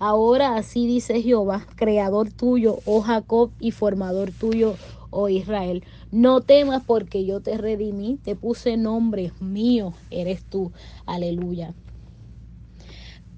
Ahora 0.00 0.56
así 0.56 0.86
dice 0.86 1.22
Jehová, 1.22 1.66
creador 1.76 2.32
tuyo, 2.32 2.80
oh 2.86 3.02
Jacob, 3.02 3.52
y 3.60 3.70
formador 3.70 4.32
tuyo, 4.32 4.74
oh 5.10 5.28
Israel. 5.28 5.84
No 6.10 6.40
temas 6.40 6.82
porque 6.84 7.26
yo 7.26 7.40
te 7.40 7.58
redimí, 7.58 8.18
te 8.22 8.34
puse 8.34 8.76
nombre, 8.76 9.32
mío 9.40 9.92
eres 10.10 10.42
tú, 10.44 10.72
aleluya. 11.04 11.74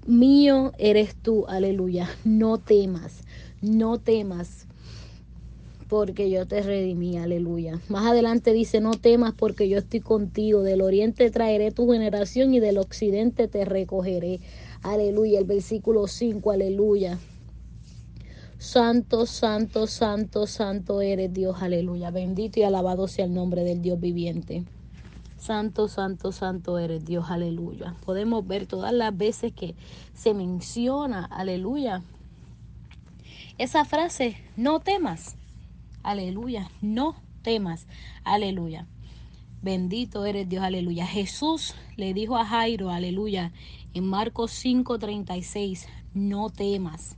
Mío 0.07 0.71
eres 0.77 1.15
tú, 1.15 1.45
aleluya. 1.47 2.09
No 2.23 2.57
temas, 2.59 3.23
no 3.61 3.99
temas 3.99 4.67
porque 5.89 6.29
yo 6.29 6.47
te 6.47 6.61
redimí, 6.61 7.17
aleluya. 7.17 7.81
Más 7.89 8.05
adelante 8.05 8.53
dice, 8.53 8.79
no 8.79 8.91
temas 8.91 9.33
porque 9.37 9.67
yo 9.67 9.77
estoy 9.77 9.99
contigo, 9.99 10.63
del 10.63 10.81
oriente 10.81 11.29
traeré 11.29 11.71
tu 11.71 11.91
generación 11.91 12.53
y 12.53 12.61
del 12.61 12.77
occidente 12.77 13.49
te 13.49 13.65
recogeré, 13.65 14.39
aleluya. 14.81 15.39
El 15.39 15.45
versículo 15.45 16.07
5, 16.07 16.51
aleluya. 16.51 17.19
Santo, 18.61 19.25
santo, 19.25 19.87
santo, 19.87 20.45
santo 20.45 21.01
eres 21.01 21.33
Dios, 21.33 21.63
aleluya. 21.63 22.11
Bendito 22.11 22.59
y 22.59 22.63
alabado 22.63 23.07
sea 23.07 23.25
el 23.25 23.33
nombre 23.33 23.63
del 23.63 23.81
Dios 23.81 23.99
viviente. 23.99 24.65
Santo, 25.35 25.87
santo, 25.87 26.31
santo 26.31 26.77
eres 26.77 27.03
Dios, 27.03 27.31
aleluya. 27.31 27.95
Podemos 28.05 28.45
ver 28.45 28.67
todas 28.67 28.93
las 28.93 29.17
veces 29.17 29.51
que 29.51 29.73
se 30.13 30.35
menciona, 30.35 31.25
aleluya. 31.25 32.03
Esa 33.57 33.83
frase, 33.83 34.37
no 34.55 34.79
temas, 34.79 35.37
aleluya, 36.03 36.69
no 36.83 37.15
temas, 37.41 37.87
aleluya. 38.23 38.85
Bendito 39.63 40.23
eres 40.23 40.47
Dios, 40.47 40.63
aleluya. 40.63 41.07
Jesús 41.07 41.73
le 41.97 42.13
dijo 42.13 42.37
a 42.37 42.45
Jairo, 42.45 42.91
aleluya, 42.91 43.53
en 43.95 44.05
Marcos 44.05 44.51
5:36, 44.51 45.87
no 46.13 46.51
temas 46.51 47.17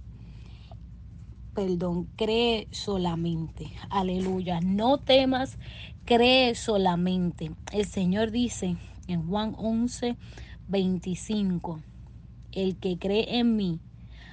perdón, 1.54 2.08
cree 2.16 2.68
solamente. 2.72 3.68
Aleluya. 3.90 4.60
No 4.62 4.98
temas, 4.98 5.58
cree 6.06 6.56
solamente. 6.56 7.52
El 7.72 7.86
Señor 7.86 8.32
dice 8.32 8.78
en 9.08 9.28
Juan 9.28 9.56
11, 9.58 10.16
25, 10.68 11.80
el 12.52 12.78
que 12.78 12.98
cree 12.98 13.40
en 13.40 13.56
mí, 13.56 13.80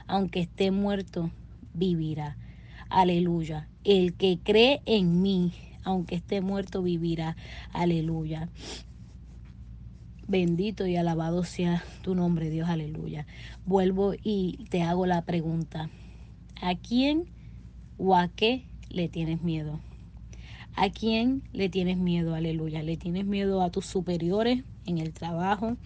aunque 0.07 0.41
esté 0.41 0.71
muerto, 0.71 1.31
vivirá. 1.75 2.37
Aleluya. 2.89 3.69
El 3.85 4.15
que 4.15 4.39
cree 4.43 4.83
en 4.87 5.23
mí, 5.23 5.53
aunque 5.85 6.17
esté 6.17 6.41
muerto, 6.41 6.83
vivirá. 6.83 7.37
Aleluya. 7.73 8.49
Bendito 10.27 10.87
y 10.87 10.97
alabado 10.97 11.45
sea 11.45 11.83
tu 12.03 12.15
nombre, 12.15 12.50
Dios. 12.50 12.69
Aleluya. 12.69 13.27
Vuelvo 13.67 14.15
y 14.23 14.65
te 14.71 14.83
hago 14.83 15.07
la 15.07 15.23
pregunta. 15.23 15.91
¿A 16.61 16.75
quién 16.75 17.25
o 17.99 18.14
a 18.14 18.29
qué 18.29 18.64
le 18.90 19.09
tienes 19.09 19.43
miedo? 19.43 19.81
¿A 20.75 20.90
quién 20.90 21.43
le 21.52 21.69
tienes 21.69 21.97
miedo? 21.99 22.35
Aleluya. 22.35 22.83
¿Le 22.83 22.97
tienes 22.97 23.25
miedo 23.26 23.62
a 23.62 23.71
tus 23.71 23.87
superiores 23.87 24.62
en 24.87 24.99
el 24.99 25.12
trabajo? 25.12 25.76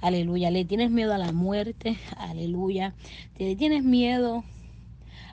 Aleluya. 0.00 0.50
¿Le 0.50 0.64
tienes 0.64 0.90
miedo 0.90 1.14
a 1.14 1.18
la 1.18 1.32
muerte? 1.32 1.96
Aleluya. 2.16 2.94
¿Le 3.38 3.56
tienes 3.56 3.84
miedo 3.84 4.44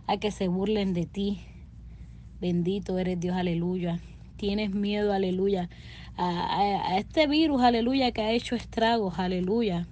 a 0.07 0.17
que 0.17 0.31
se 0.31 0.47
burlen 0.47 0.93
de 0.93 1.05
ti? 1.05 1.41
Bendito 2.39 2.97
eres 2.97 3.19
Dios. 3.19 3.35
Aleluya. 3.35 3.99
Tienes 4.37 4.71
miedo, 4.71 5.13
aleluya, 5.13 5.69
a, 6.17 6.91
a 6.91 6.97
este 6.97 7.25
virus, 7.27 7.61
aleluya, 7.61 8.11
que 8.11 8.21
ha 8.21 8.31
hecho 8.31 8.55
estragos, 8.55 9.17
aleluya. 9.17 9.87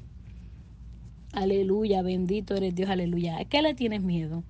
Aleluya, 1.34 2.02
bendito 2.02 2.56
eres 2.56 2.76
Dios, 2.76 2.90
aleluya. 2.90 3.38
¿A 3.38 3.46
qué 3.46 3.62
le 3.62 3.74
tienes 3.74 4.02
miedo? 4.04 4.44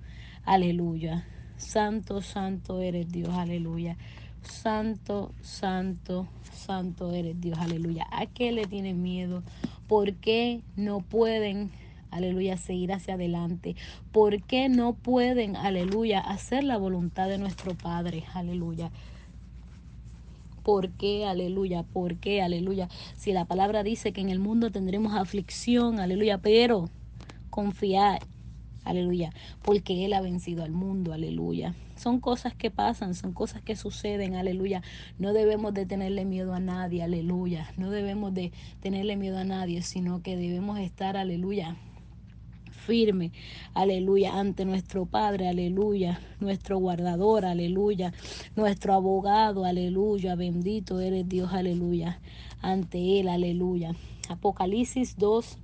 Aleluya. 0.45 1.25
Santo, 1.55 2.21
santo 2.21 2.81
eres 2.81 3.09
Dios, 3.09 3.29
aleluya. 3.29 3.95
Santo, 4.41 5.31
santo, 5.41 6.27
santo 6.51 7.13
eres 7.13 7.39
Dios, 7.39 7.57
aleluya. 7.59 8.05
¿A 8.12 8.25
qué 8.25 8.51
le 8.51 8.65
tienen 8.65 9.01
miedo? 9.01 9.41
¿Por 9.88 10.15
qué 10.15 10.62
no 10.75 11.00
pueden, 11.00 11.71
aleluya, 12.12 12.57
seguir 12.57 12.91
hacia 12.91 13.13
adelante? 13.13 13.77
¿Por 14.12 14.43
qué 14.43 14.67
no 14.67 14.93
pueden, 14.93 15.55
aleluya, 15.55 16.19
hacer 16.19 16.65
la 16.65 16.77
voluntad 16.77 17.29
de 17.29 17.38
nuestro 17.38 17.75
Padre? 17.75 18.25
Aleluya. 18.33 18.91
¿Por 20.63 20.89
qué? 20.89 21.25
Aleluya. 21.25 21.83
¿Por 21.83 22.17
qué? 22.17 22.41
Aleluya. 22.41 22.89
Si 23.15 23.31
la 23.31 23.45
palabra 23.45 23.81
dice 23.83 24.12
que 24.12 24.21
en 24.21 24.29
el 24.29 24.39
mundo 24.39 24.71
tendremos 24.71 25.13
aflicción, 25.13 26.01
aleluya, 26.01 26.38
pero 26.39 26.89
confiar 27.50 28.19
aleluya, 28.83 29.31
porque 29.61 30.05
Él 30.05 30.13
ha 30.13 30.21
vencido 30.21 30.63
al 30.63 30.71
mundo, 30.71 31.13
aleluya. 31.13 31.75
Son 31.95 32.19
cosas 32.19 32.53
que 32.55 32.71
pasan, 32.71 33.15
son 33.15 33.33
cosas 33.33 33.61
que 33.61 33.75
suceden, 33.75 34.35
aleluya. 34.35 34.81
No 35.19 35.33
debemos 35.33 35.73
de 35.73 35.85
tenerle 35.85 36.25
miedo 36.25 36.53
a 36.53 36.59
nadie, 36.59 37.03
aleluya. 37.03 37.71
No 37.77 37.91
debemos 37.91 38.33
de 38.33 38.51
tenerle 38.81 39.15
miedo 39.15 39.37
a 39.37 39.43
nadie, 39.43 39.81
sino 39.81 40.21
que 40.21 40.35
debemos 40.35 40.79
estar, 40.79 41.17
aleluya, 41.17 41.77
firme, 42.83 43.31
aleluya, 43.73 44.37
ante 44.37 44.65
nuestro 44.65 45.05
Padre, 45.05 45.47
aleluya, 45.47 46.19
nuestro 46.39 46.77
guardador, 46.77 47.45
aleluya, 47.45 48.13
nuestro 48.55 48.93
abogado, 48.93 49.65
aleluya, 49.65 50.35
bendito 50.35 50.99
eres 50.99 51.27
Dios, 51.27 51.53
aleluya, 51.53 52.19
ante 52.61 53.19
Él, 53.19 53.29
aleluya. 53.29 53.95
Apocalipsis 54.29 55.17
2, 55.17 55.57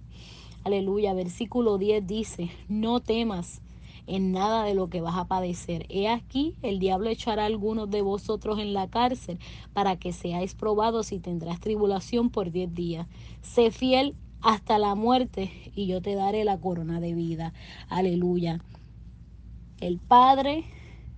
aleluya, 0.64 1.14
versículo 1.14 1.78
10 1.78 2.06
dice, 2.06 2.50
no 2.68 3.00
temas 3.00 3.62
en 4.08 4.32
nada 4.32 4.64
de 4.64 4.74
lo 4.74 4.90
que 4.90 5.02
vas 5.02 5.18
a 5.18 5.26
padecer. 5.26 5.86
He 5.90 6.08
aquí, 6.08 6.56
el 6.62 6.80
diablo 6.80 7.10
echará 7.10 7.44
a 7.44 7.46
algunos 7.46 7.90
de 7.90 8.02
vosotros 8.02 8.60
en 8.60 8.74
la 8.74 8.88
cárcel 8.88 9.40
para 9.74 9.98
que 9.98 10.14
seáis 10.14 10.56
probados 10.56 11.12
y 11.12 11.20
tendrás 11.20 11.60
tribulación 11.60 12.30
por 12.30 12.52
diez 12.52 12.74
días. 12.74 13.08
Sé 13.42 13.72
fiel 13.72 14.16
hasta 14.42 14.80
la 14.80 14.96
muerte 14.96 15.52
y 15.76 15.88
yo 15.88 16.02
te 16.02 16.16
daré 16.16 16.44
la 16.44 16.58
corona 16.58 17.00
de 17.00 17.14
vida. 17.14 17.54
Aleluya. 17.88 18.62
El 19.80 20.00
Padre 20.00 20.66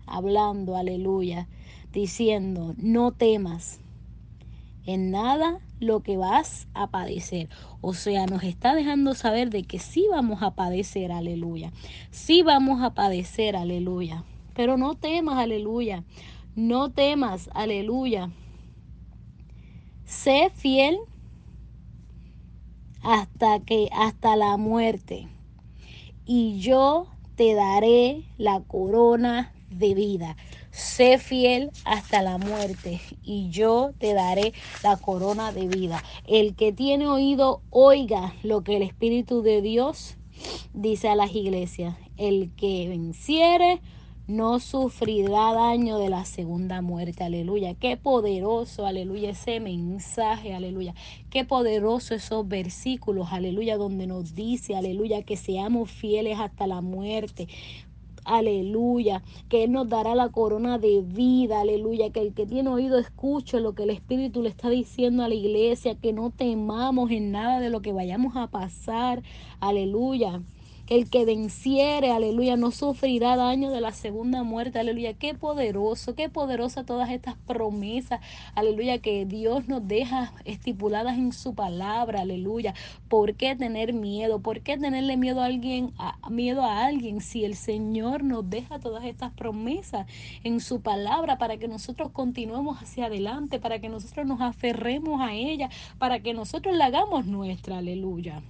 hablando, 0.06 0.76
aleluya, 0.76 1.48
diciendo, 1.92 2.74
no 2.78 3.12
temas 3.12 3.81
en 4.86 5.12
nada 5.12 5.60
lo 5.80 6.02
que 6.02 6.18
vas 6.18 6.68
a 6.74 6.88
padecer. 6.88 7.50
O 7.82 7.94
sea, 7.94 8.26
nos 8.26 8.44
está 8.44 8.76
dejando 8.76 9.14
saber 9.14 9.50
de 9.50 9.64
que 9.64 9.80
sí 9.80 10.08
vamos 10.10 10.42
a 10.44 10.52
padecer, 10.52 11.12
aleluya. 11.12 11.72
Sí 12.12 12.44
vamos 12.44 12.82
a 12.84 12.94
padecer, 12.94 13.56
aleluya. 13.56 14.24
Pero 14.54 14.78
no 14.78 14.96
temas, 14.96 15.38
aleluya. 15.38 16.04
No 16.56 16.92
temas, 16.92 17.50
aleluya. 17.54 18.30
Sé 20.06 20.52
fiel 20.54 20.98
hasta 23.02 23.60
que 23.62 23.90
hasta 23.92 24.36
la 24.36 24.58
muerte. 24.58 25.28
Y 26.26 26.60
yo 26.60 27.08
te 27.36 27.56
daré 27.56 28.26
la 28.38 28.62
corona 28.62 29.52
de 29.70 29.96
vida. 29.96 30.38
Sé 30.72 31.18
fiel 31.18 31.70
hasta 31.84 32.22
la 32.22 32.38
muerte 32.38 33.02
y 33.22 33.50
yo 33.50 33.92
te 33.98 34.14
daré 34.14 34.54
la 34.84 34.96
corona 34.96 35.52
de 35.52 35.68
vida. 35.68 36.02
El 36.26 36.56
que 36.56 36.72
tiene 36.72 37.08
oído, 37.08 37.62
oiga 37.72 38.34
lo 38.42 38.64
que 38.64 38.78
el 38.78 38.84
Espíritu 38.84 39.42
de 39.42 39.62
Dios 39.62 40.16
dice 40.74 41.10
a 41.10 41.16
las 41.16 41.36
iglesias. 41.36 41.98
El 42.16 42.52
que 42.56 42.88
venciere, 42.88 43.82
no 44.28 44.62
sufrirá 44.62 45.54
daño 45.54 45.98
de 45.98 46.08
la 46.08 46.24
segunda 46.24 46.82
muerte. 46.82 47.26
Aleluya. 47.26 47.74
Qué 47.74 47.98
poderoso, 47.98 48.86
aleluya, 48.86 49.32
ese 49.32 49.60
mensaje, 49.60 50.54
aleluya. 50.54 50.94
Qué 51.30 51.44
poderoso 51.44 52.16
esos 52.16 52.48
versículos, 52.48 53.34
aleluya, 53.34 53.76
donde 53.76 54.08
nos 54.08 54.36
dice, 54.36 54.78
aleluya, 54.78 55.24
que 55.24 55.36
seamos 55.36 55.92
fieles 55.92 56.40
hasta 56.40 56.66
la 56.66 56.80
muerte 56.80 57.50
aleluya, 58.26 59.24
que 59.50 59.64
Él 59.64 59.72
nos 59.72 59.90
dará 59.90 60.16
la 60.16 60.30
corona 60.30 60.78
de 60.78 61.02
vida, 61.02 61.62
aleluya, 61.62 62.12
que 62.12 62.22
el 62.22 62.34
que 62.34 62.46
tiene 62.46 62.70
oído 62.70 62.98
escuche 62.98 63.60
lo 63.60 63.74
que 63.74 63.84
el 63.84 63.90
Espíritu 63.90 64.42
le 64.42 64.50
está 64.50 64.70
diciendo 64.70 65.24
a 65.24 65.30
la 65.30 65.36
iglesia, 65.36 65.96
que 65.96 66.14
no 66.14 66.30
temamos 66.30 67.12
en 67.12 67.32
nada 67.32 67.60
de 67.60 67.70
lo 67.70 67.82
que 67.82 67.94
vayamos 67.94 68.36
a 68.36 68.48
pasar, 68.48 69.24
aleluya 69.60 70.42
el 70.92 71.10
que 71.10 71.24
venciere, 71.24 72.12
aleluya, 72.12 72.58
no 72.58 72.70
sufrirá 72.70 73.38
daño 73.38 73.72
de 73.72 73.80
la 73.80 73.94
segunda 73.94 74.44
muerte, 74.44 74.78
aleluya. 74.78 75.14
Qué 75.14 75.34
poderoso, 75.34 76.16
qué 76.16 76.28
poderosa 76.28 76.84
todas 76.84 77.10
estas 77.12 77.36
promesas, 77.48 78.20
aleluya, 78.56 78.98
que 78.98 79.26
Dios 79.26 79.70
nos 79.70 79.88
deja 79.88 80.34
estipuladas 80.44 81.18
en 81.18 81.32
su 81.32 81.56
palabra, 81.56 82.20
aleluya. 82.20 82.74
¿Por 83.08 83.36
qué 83.36 83.56
tener 83.56 83.94
miedo? 83.94 84.42
¿Por 84.42 84.60
qué 84.60 84.78
tenerle 84.78 85.16
miedo 85.16 85.40
a 85.40 85.46
alguien, 85.46 85.94
miedo 86.30 86.62
a 86.62 86.84
alguien 86.84 87.22
si 87.22 87.46
el 87.46 87.56
Señor 87.56 88.26
nos 88.26 88.50
deja 88.50 88.78
todas 88.80 89.06
estas 89.06 89.32
promesas 89.32 90.08
en 90.44 90.60
su 90.60 90.82
palabra 90.82 91.38
para 91.38 91.56
que 91.56 91.70
nosotros 91.70 92.12
continuemos 92.12 92.82
hacia 92.82 93.06
adelante, 93.06 93.62
para 93.62 93.80
que 93.80 93.88
nosotros 93.88 94.26
nos 94.26 94.42
aferremos 94.42 95.22
a 95.22 95.34
ella, 95.36 95.70
para 96.00 96.20
que 96.20 96.34
nosotros 96.34 96.76
la 96.76 96.88
hagamos 96.88 97.28
nuestra, 97.28 97.78
aleluya. 97.78 98.42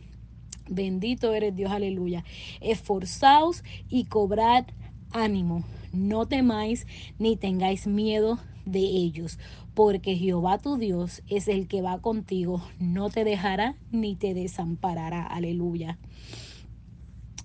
Bendito 0.74 1.34
eres 1.34 1.54
Dios, 1.54 1.70
aleluya. 1.70 2.24
Esforzaos 2.62 3.62
y 3.90 4.06
cobrad 4.06 4.64
ánimo. 5.12 5.66
No 5.92 6.28
temáis 6.28 6.88
ni 7.20 7.36
tengáis 7.36 7.88
miedo 7.88 8.40
de 8.64 8.80
ellos, 8.80 9.38
porque 9.74 10.16
Jehová 10.16 10.60
tu 10.60 10.78
Dios 10.78 11.24
es 11.28 11.50
el 11.50 11.68
que 11.68 11.82
va 11.82 12.00
contigo, 12.00 12.64
no 12.80 13.10
te 13.10 13.26
dejará 13.26 13.76
ni 13.92 14.16
te 14.16 14.34
desamparará. 14.34 15.26
Aleluya. 15.26 16.00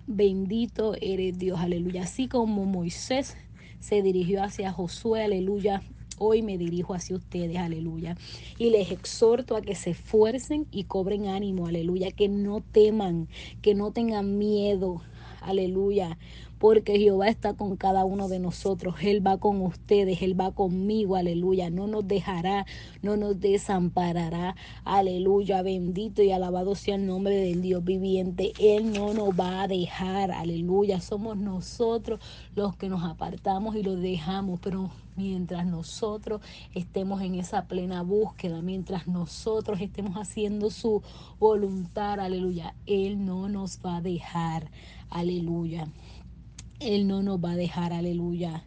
Bendito 0.06 0.94
eres 1.00 1.36
Dios, 1.36 1.58
aleluya. 1.58 2.04
Así 2.04 2.28
como 2.28 2.64
Moisés 2.64 3.36
se 3.80 4.02
dirigió 4.02 4.44
hacia 4.44 4.70
Josué, 4.70 5.24
aleluya. 5.24 5.82
Hoy 6.18 6.42
me 6.42 6.58
dirijo 6.58 6.94
hacia 6.94 7.16
ustedes, 7.16 7.56
aleluya. 7.58 8.16
Y 8.58 8.70
les 8.70 8.90
exhorto 8.90 9.56
a 9.56 9.62
que 9.62 9.74
se 9.74 9.90
esfuercen 9.90 10.66
y 10.70 10.84
cobren 10.84 11.26
ánimo, 11.26 11.66
aleluya. 11.66 12.10
Que 12.10 12.28
no 12.28 12.60
teman, 12.60 13.28
que 13.62 13.74
no 13.74 13.92
tengan 13.92 14.38
miedo, 14.38 15.02
aleluya 15.40 16.18
porque 16.58 16.98
Jehová 16.98 17.28
está 17.28 17.54
con 17.54 17.76
cada 17.76 18.04
uno 18.04 18.28
de 18.28 18.38
nosotros. 18.38 18.96
Él 19.02 19.26
va 19.26 19.38
con 19.38 19.60
ustedes, 19.60 20.22
Él 20.22 20.38
va 20.38 20.52
conmigo, 20.52 21.16
aleluya. 21.16 21.70
No 21.70 21.86
nos 21.86 22.06
dejará, 22.06 22.66
no 23.02 23.16
nos 23.16 23.40
desamparará, 23.40 24.56
aleluya. 24.84 25.62
Bendito 25.62 26.22
y 26.22 26.30
alabado 26.30 26.74
sea 26.74 26.96
el 26.96 27.06
nombre 27.06 27.36
del 27.36 27.62
Dios 27.62 27.84
viviente. 27.84 28.52
Él 28.58 28.92
no 28.92 29.12
nos 29.12 29.30
va 29.30 29.62
a 29.62 29.68
dejar, 29.68 30.32
aleluya. 30.32 31.00
Somos 31.00 31.36
nosotros 31.36 32.20
los 32.54 32.76
que 32.76 32.88
nos 32.88 33.04
apartamos 33.04 33.76
y 33.76 33.82
lo 33.82 33.96
dejamos, 33.96 34.60
pero 34.60 34.90
mientras 35.16 35.66
nosotros 35.66 36.40
estemos 36.74 37.22
en 37.22 37.34
esa 37.34 37.66
plena 37.66 38.02
búsqueda, 38.02 38.62
mientras 38.62 39.06
nosotros 39.06 39.80
estemos 39.80 40.16
haciendo 40.16 40.70
su 40.70 41.02
voluntad, 41.38 42.20
aleluya, 42.20 42.74
Él 42.86 43.24
no 43.24 43.48
nos 43.48 43.80
va 43.84 43.96
a 43.96 44.00
dejar, 44.02 44.70
aleluya. 45.10 45.88
Él 46.80 47.08
no 47.08 47.22
nos 47.22 47.38
va 47.38 47.52
a 47.52 47.56
dejar, 47.56 47.92
aleluya. 47.92 48.64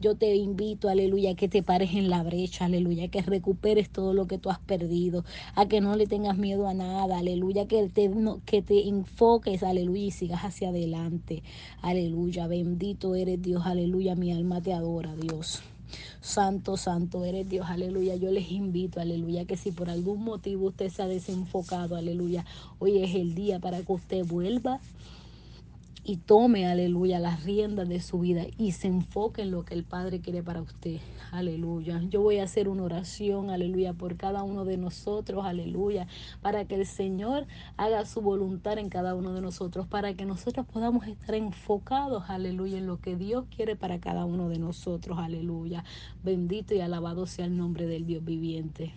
Yo 0.00 0.14
te 0.14 0.34
invito, 0.34 0.88
aleluya, 0.88 1.34
que 1.34 1.48
te 1.48 1.62
pares 1.62 1.94
en 1.94 2.10
la 2.10 2.22
brecha, 2.22 2.66
aleluya, 2.66 3.08
que 3.08 3.22
recuperes 3.22 3.90
todo 3.90 4.12
lo 4.12 4.26
que 4.26 4.38
tú 4.38 4.50
has 4.50 4.58
perdido, 4.58 5.24
a 5.54 5.66
que 5.66 5.80
no 5.80 5.96
le 5.96 6.06
tengas 6.06 6.36
miedo 6.36 6.68
a 6.68 6.74
nada, 6.74 7.18
aleluya, 7.18 7.66
que 7.66 7.88
te, 7.88 8.10
que 8.44 8.62
te 8.62 8.88
enfoques, 8.88 9.62
aleluya, 9.62 10.04
y 10.04 10.10
sigas 10.10 10.42
hacia 10.42 10.68
adelante, 10.68 11.42
aleluya. 11.80 12.46
Bendito 12.46 13.14
eres 13.14 13.40
Dios, 13.40 13.64
aleluya, 13.64 14.14
mi 14.14 14.32
alma 14.32 14.60
te 14.60 14.72
adora, 14.72 15.14
Dios. 15.16 15.62
Santo, 16.20 16.76
santo 16.76 17.24
eres 17.24 17.48
Dios, 17.48 17.66
aleluya. 17.68 18.16
Yo 18.16 18.30
les 18.30 18.50
invito, 18.50 19.00
aleluya, 19.00 19.44
que 19.44 19.56
si 19.56 19.70
por 19.72 19.90
algún 19.90 20.24
motivo 20.24 20.68
usted 20.68 20.90
se 20.90 21.02
ha 21.02 21.06
desenfocado, 21.06 21.96
aleluya, 21.96 22.44
hoy 22.78 23.02
es 23.02 23.14
el 23.14 23.34
día 23.34 23.60
para 23.60 23.82
que 23.82 23.92
usted 23.92 24.24
vuelva 24.24 24.80
y 26.06 26.18
tome, 26.18 26.66
aleluya, 26.66 27.18
las 27.18 27.44
riendas 27.44 27.88
de 27.88 28.00
su 28.00 28.20
vida 28.20 28.44
y 28.58 28.72
se 28.72 28.88
enfoque 28.88 29.42
en 29.42 29.50
lo 29.50 29.64
que 29.64 29.72
el 29.72 29.84
Padre 29.84 30.20
quiere 30.20 30.42
para 30.42 30.60
usted. 30.60 31.00
Aleluya. 31.32 32.02
Yo 32.10 32.20
voy 32.20 32.38
a 32.38 32.44
hacer 32.44 32.68
una 32.68 32.82
oración, 32.82 33.48
aleluya, 33.48 33.94
por 33.94 34.16
cada 34.16 34.42
uno 34.42 34.66
de 34.66 34.76
nosotros, 34.76 35.46
aleluya, 35.46 36.06
para 36.42 36.66
que 36.66 36.74
el 36.74 36.84
Señor 36.84 37.46
haga 37.78 38.04
su 38.04 38.20
voluntad 38.20 38.78
en 38.78 38.90
cada 38.90 39.14
uno 39.14 39.32
de 39.32 39.40
nosotros, 39.40 39.86
para 39.86 40.12
que 40.12 40.26
nosotros 40.26 40.66
podamos 40.66 41.06
estar 41.06 41.34
enfocados, 41.34 42.24
aleluya, 42.28 42.76
en 42.76 42.86
lo 42.86 43.00
que 43.00 43.16
Dios 43.16 43.46
quiere 43.54 43.74
para 43.74 43.98
cada 43.98 44.26
uno 44.26 44.50
de 44.50 44.58
nosotros, 44.58 45.18
aleluya. 45.18 45.84
Bendito 46.22 46.74
y 46.74 46.80
alabado 46.80 47.26
sea 47.26 47.46
el 47.46 47.56
nombre 47.56 47.86
del 47.86 48.04
Dios 48.04 48.22
viviente. 48.22 48.92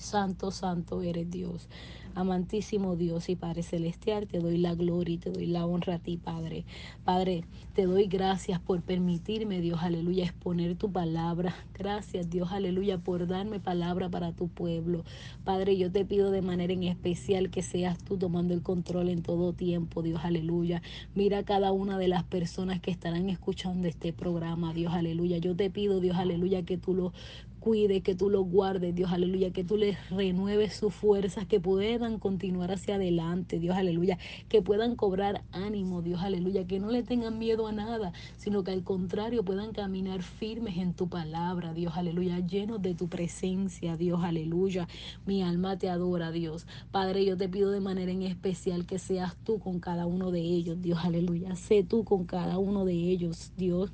Santo, 0.00 0.50
santo 0.50 1.02
eres 1.02 1.30
Dios. 1.30 1.68
Amantísimo 2.14 2.96
Dios 2.96 3.28
y 3.28 3.36
Padre 3.36 3.62
Celestial, 3.62 4.26
te 4.26 4.38
doy 4.38 4.56
la 4.56 4.74
gloria 4.74 5.14
y 5.14 5.18
te 5.18 5.30
doy 5.30 5.46
la 5.46 5.66
honra 5.66 5.96
a 5.96 5.98
ti, 5.98 6.16
Padre. 6.16 6.64
Padre, 7.04 7.44
te 7.74 7.84
doy 7.84 8.06
gracias 8.06 8.58
por 8.60 8.80
permitirme, 8.80 9.60
Dios, 9.60 9.80
aleluya, 9.82 10.24
exponer 10.24 10.74
tu 10.74 10.90
palabra. 10.90 11.54
Gracias, 11.78 12.28
Dios, 12.30 12.50
aleluya, 12.50 12.98
por 12.98 13.26
darme 13.26 13.60
palabra 13.60 14.08
para 14.08 14.32
tu 14.32 14.48
pueblo. 14.48 15.04
Padre, 15.44 15.76
yo 15.76 15.92
te 15.92 16.04
pido 16.04 16.30
de 16.30 16.42
manera 16.42 16.72
en 16.72 16.82
especial 16.82 17.50
que 17.50 17.62
seas 17.62 18.02
tú 18.02 18.16
tomando 18.18 18.54
el 18.54 18.62
control 18.62 19.10
en 19.10 19.22
todo 19.22 19.52
tiempo, 19.52 20.02
Dios, 20.02 20.22
aleluya. 20.24 20.82
Mira 21.14 21.44
cada 21.44 21.72
una 21.72 21.98
de 21.98 22.08
las 22.08 22.24
personas 22.24 22.80
que 22.80 22.90
estarán 22.90 23.28
escuchando 23.28 23.86
este 23.86 24.12
programa, 24.12 24.72
Dios, 24.72 24.94
aleluya. 24.94 25.38
Yo 25.38 25.54
te 25.54 25.70
pido, 25.70 26.00
Dios, 26.00 26.16
aleluya, 26.16 26.64
que 26.64 26.78
tú 26.78 26.94
lo 26.94 27.12
cuide, 27.60 28.00
que 28.00 28.14
tú 28.14 28.30
los 28.30 28.46
guardes, 28.46 28.94
Dios, 28.94 29.12
aleluya, 29.12 29.52
que 29.52 29.62
tú 29.62 29.76
les 29.76 29.96
renueves 30.10 30.74
sus 30.74 30.92
fuerzas, 30.92 31.46
que 31.46 31.60
puedan 31.60 32.18
continuar 32.18 32.72
hacia 32.72 32.96
adelante, 32.96 33.58
Dios, 33.58 33.76
aleluya, 33.76 34.18
que 34.48 34.62
puedan 34.62 34.96
cobrar 34.96 35.44
ánimo, 35.52 36.02
Dios, 36.02 36.22
aleluya, 36.22 36.66
que 36.66 36.80
no 36.80 36.90
le 36.90 37.02
tengan 37.02 37.38
miedo 37.38 37.66
a 37.66 37.72
nada, 37.72 38.12
sino 38.36 38.64
que 38.64 38.72
al 38.72 38.82
contrario 38.82 39.44
puedan 39.44 39.72
caminar 39.72 40.22
firmes 40.22 40.78
en 40.78 40.94
tu 40.94 41.08
palabra, 41.08 41.74
Dios, 41.74 41.92
aleluya, 41.96 42.40
llenos 42.40 42.82
de 42.82 42.94
tu 42.94 43.08
presencia, 43.08 43.96
Dios, 43.96 44.20
aleluya. 44.24 44.88
Mi 45.26 45.42
alma 45.42 45.78
te 45.78 45.88
adora, 45.88 46.32
Dios. 46.32 46.66
Padre, 46.90 47.24
yo 47.24 47.36
te 47.36 47.48
pido 47.48 47.70
de 47.70 47.80
manera 47.80 48.10
en 48.10 48.22
especial 48.22 48.86
que 48.86 48.98
seas 48.98 49.36
tú 49.44 49.58
con 49.58 49.80
cada 49.80 50.06
uno 50.06 50.30
de 50.30 50.40
ellos, 50.40 50.80
Dios, 50.80 50.98
aleluya. 51.02 51.54
Sé 51.56 51.84
tú 51.84 52.04
con 52.04 52.24
cada 52.24 52.58
uno 52.58 52.84
de 52.84 52.94
ellos, 52.94 53.52
Dios. 53.56 53.92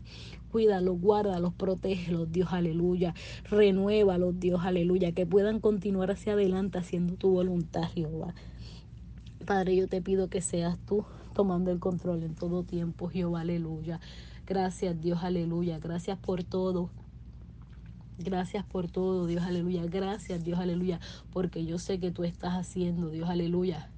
Cuídalos, 0.57 0.99
guárdalos, 0.99 1.53
protégelos, 1.53 2.33
Dios, 2.33 2.49
aleluya. 2.51 3.13
Renuévalos, 3.45 4.41
Dios, 4.41 4.65
aleluya. 4.65 5.13
Que 5.13 5.27
puedan 5.27 5.61
continuar 5.61 6.11
hacia 6.11 6.33
adelante 6.33 6.79
haciendo 6.79 7.17
tu 7.17 7.29
voluntad, 7.29 7.83
Jehová. 7.95 8.35
Padre, 9.45 9.77
yo 9.77 9.87
te 9.87 10.01
pido 10.01 10.31
que 10.31 10.41
seas 10.41 10.79
tú 10.87 11.05
tomando 11.35 11.71
el 11.73 11.79
control 11.79 12.23
en 12.23 12.35
todo 12.35 12.63
tiempo, 12.63 13.11
Jehová, 13.11 13.43
aleluya. 13.43 14.01
Gracias, 14.47 14.99
Dios, 14.99 15.25
aleluya. 15.25 15.79
Gracias 15.79 16.19
por 16.19 16.43
todo. 16.43 16.89
Gracias 18.17 18.65
por 18.65 18.91
todo, 18.91 19.27
Dios, 19.27 19.43
aleluya. 19.43 19.85
Gracias, 19.85 20.43
Dios, 20.43 20.59
aleluya. 20.59 21.01
Porque 21.35 21.67
yo 21.67 21.79
sé 21.79 22.01
que 22.01 22.13
tú 22.13 22.25
estás 22.25 22.55
haciendo, 22.55 23.11
Dios, 23.11 23.29
aleluya. 23.29 23.91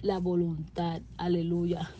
La 0.00 0.18
voluntad, 0.18 1.02
aleluya. 1.18 1.90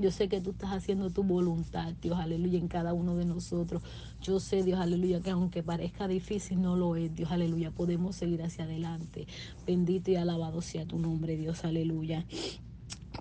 Yo 0.00 0.12
sé 0.12 0.28
que 0.28 0.40
tú 0.40 0.50
estás 0.50 0.70
haciendo 0.70 1.10
tu 1.10 1.24
voluntad, 1.24 1.92
Dios, 2.00 2.18
aleluya, 2.18 2.58
en 2.58 2.68
cada 2.68 2.94
uno 2.94 3.16
de 3.16 3.24
nosotros. 3.24 3.82
Yo 4.22 4.38
sé, 4.38 4.62
Dios, 4.62 4.78
aleluya, 4.78 5.20
que 5.20 5.30
aunque 5.30 5.64
parezca 5.64 6.06
difícil, 6.06 6.62
no 6.62 6.76
lo 6.76 6.94
es, 6.94 7.12
Dios, 7.16 7.32
aleluya. 7.32 7.72
Podemos 7.72 8.14
seguir 8.14 8.42
hacia 8.44 8.64
adelante. 8.64 9.26
Bendito 9.66 10.12
y 10.12 10.16
alabado 10.16 10.62
sea 10.62 10.86
tu 10.86 11.00
nombre, 11.00 11.36
Dios, 11.36 11.64
aleluya. 11.64 12.24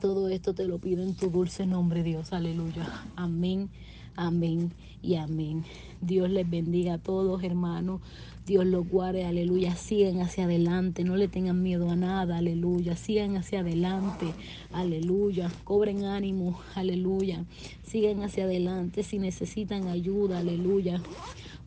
Todo 0.01 0.29
esto 0.29 0.53
te 0.53 0.67
lo 0.67 0.77
pido 0.77 1.01
en 1.01 1.15
tu 1.15 1.31
dulce 1.31 1.65
nombre, 1.65 2.03
Dios, 2.03 2.31
aleluya. 2.31 2.87
Amén, 3.15 3.71
amén 4.15 4.71
y 5.01 5.15
amén. 5.15 5.63
Dios 6.01 6.29
les 6.29 6.47
bendiga 6.47 6.95
a 6.95 6.97
todos, 6.99 7.43
hermanos. 7.43 8.01
Dios 8.47 8.65
los 8.65 8.87
guarde, 8.87 9.25
aleluya. 9.25 9.75
Sigan 9.75 10.21
hacia 10.21 10.45
adelante, 10.45 11.03
no 11.03 11.17
le 11.17 11.27
tengan 11.27 11.61
miedo 11.61 11.89
a 11.89 11.97
nada, 11.97 12.37
aleluya. 12.37 12.95
Sigan 12.95 13.35
hacia 13.35 13.59
adelante, 13.59 14.25
aleluya. 14.71 15.51
Cobren 15.65 16.05
ánimo, 16.05 16.57
aleluya. 16.73 17.43
Sigan 17.83 18.23
hacia 18.23 18.45
adelante 18.45 19.03
si 19.03 19.19
necesitan 19.19 19.89
ayuda, 19.89 20.39
aleluya 20.39 21.01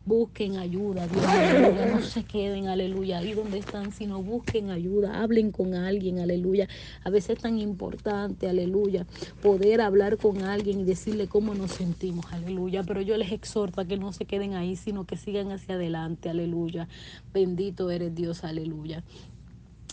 busquen 0.05 0.57
ayuda, 0.57 1.07
Dios, 1.07 1.91
no 1.91 2.01
se 2.01 2.23
queden, 2.23 2.67
aleluya, 2.67 3.19
ahí 3.19 3.33
donde 3.33 3.59
están, 3.59 3.91
sino 3.91 4.21
busquen 4.21 4.69
ayuda, 4.71 5.21
hablen 5.21 5.51
con 5.51 5.73
alguien, 5.73 6.19
aleluya. 6.19 6.67
A 7.03 7.09
veces 7.09 7.37
es 7.37 7.39
tan 7.43 7.59
importante, 7.59 8.49
aleluya, 8.49 9.05
poder 9.41 9.81
hablar 9.81 10.17
con 10.17 10.43
alguien 10.43 10.79
y 10.79 10.83
decirle 10.83 11.27
cómo 11.27 11.53
nos 11.53 11.71
sentimos, 11.71 12.25
aleluya. 12.31 12.83
Pero 12.83 13.01
yo 13.01 13.17
les 13.17 13.31
exhorto 13.31 13.81
a 13.81 13.85
que 13.85 13.97
no 13.97 14.11
se 14.11 14.25
queden 14.25 14.55
ahí, 14.55 14.75
sino 14.75 15.05
que 15.05 15.17
sigan 15.17 15.51
hacia 15.51 15.75
adelante, 15.75 16.29
aleluya. 16.29 16.87
Bendito 17.33 17.91
eres 17.91 18.15
Dios, 18.15 18.43
aleluya. 18.43 19.03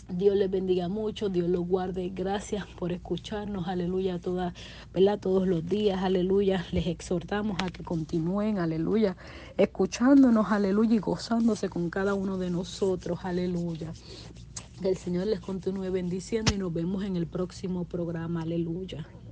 Dios 0.09 0.35
les 0.35 0.49
bendiga 0.49 0.87
mucho, 0.87 1.29
Dios 1.29 1.47
los 1.49 1.67
guarde. 1.67 2.09
Gracias 2.09 2.65
por 2.65 2.91
escucharnos, 2.91 3.67
aleluya, 3.67 4.19
toda, 4.19 4.53
¿verdad? 4.93 5.19
todos 5.19 5.47
los 5.47 5.67
días, 5.67 6.01
aleluya. 6.01 6.65
Les 6.71 6.87
exhortamos 6.87 7.61
a 7.61 7.69
que 7.69 7.83
continúen, 7.83 8.57
aleluya, 8.57 9.17
escuchándonos, 9.57 10.51
aleluya, 10.51 10.95
y 10.95 10.99
gozándose 10.99 11.69
con 11.69 11.89
cada 11.89 12.15
uno 12.15 12.37
de 12.37 12.49
nosotros, 12.49 13.19
aleluya. 13.23 13.93
Que 14.81 14.89
el 14.89 14.97
Señor 14.97 15.27
les 15.27 15.41
continúe 15.41 15.91
bendiciendo 15.91 16.53
y 16.53 16.57
nos 16.57 16.73
vemos 16.73 17.03
en 17.03 17.15
el 17.15 17.27
próximo 17.27 17.85
programa, 17.85 18.41
aleluya. 18.41 19.07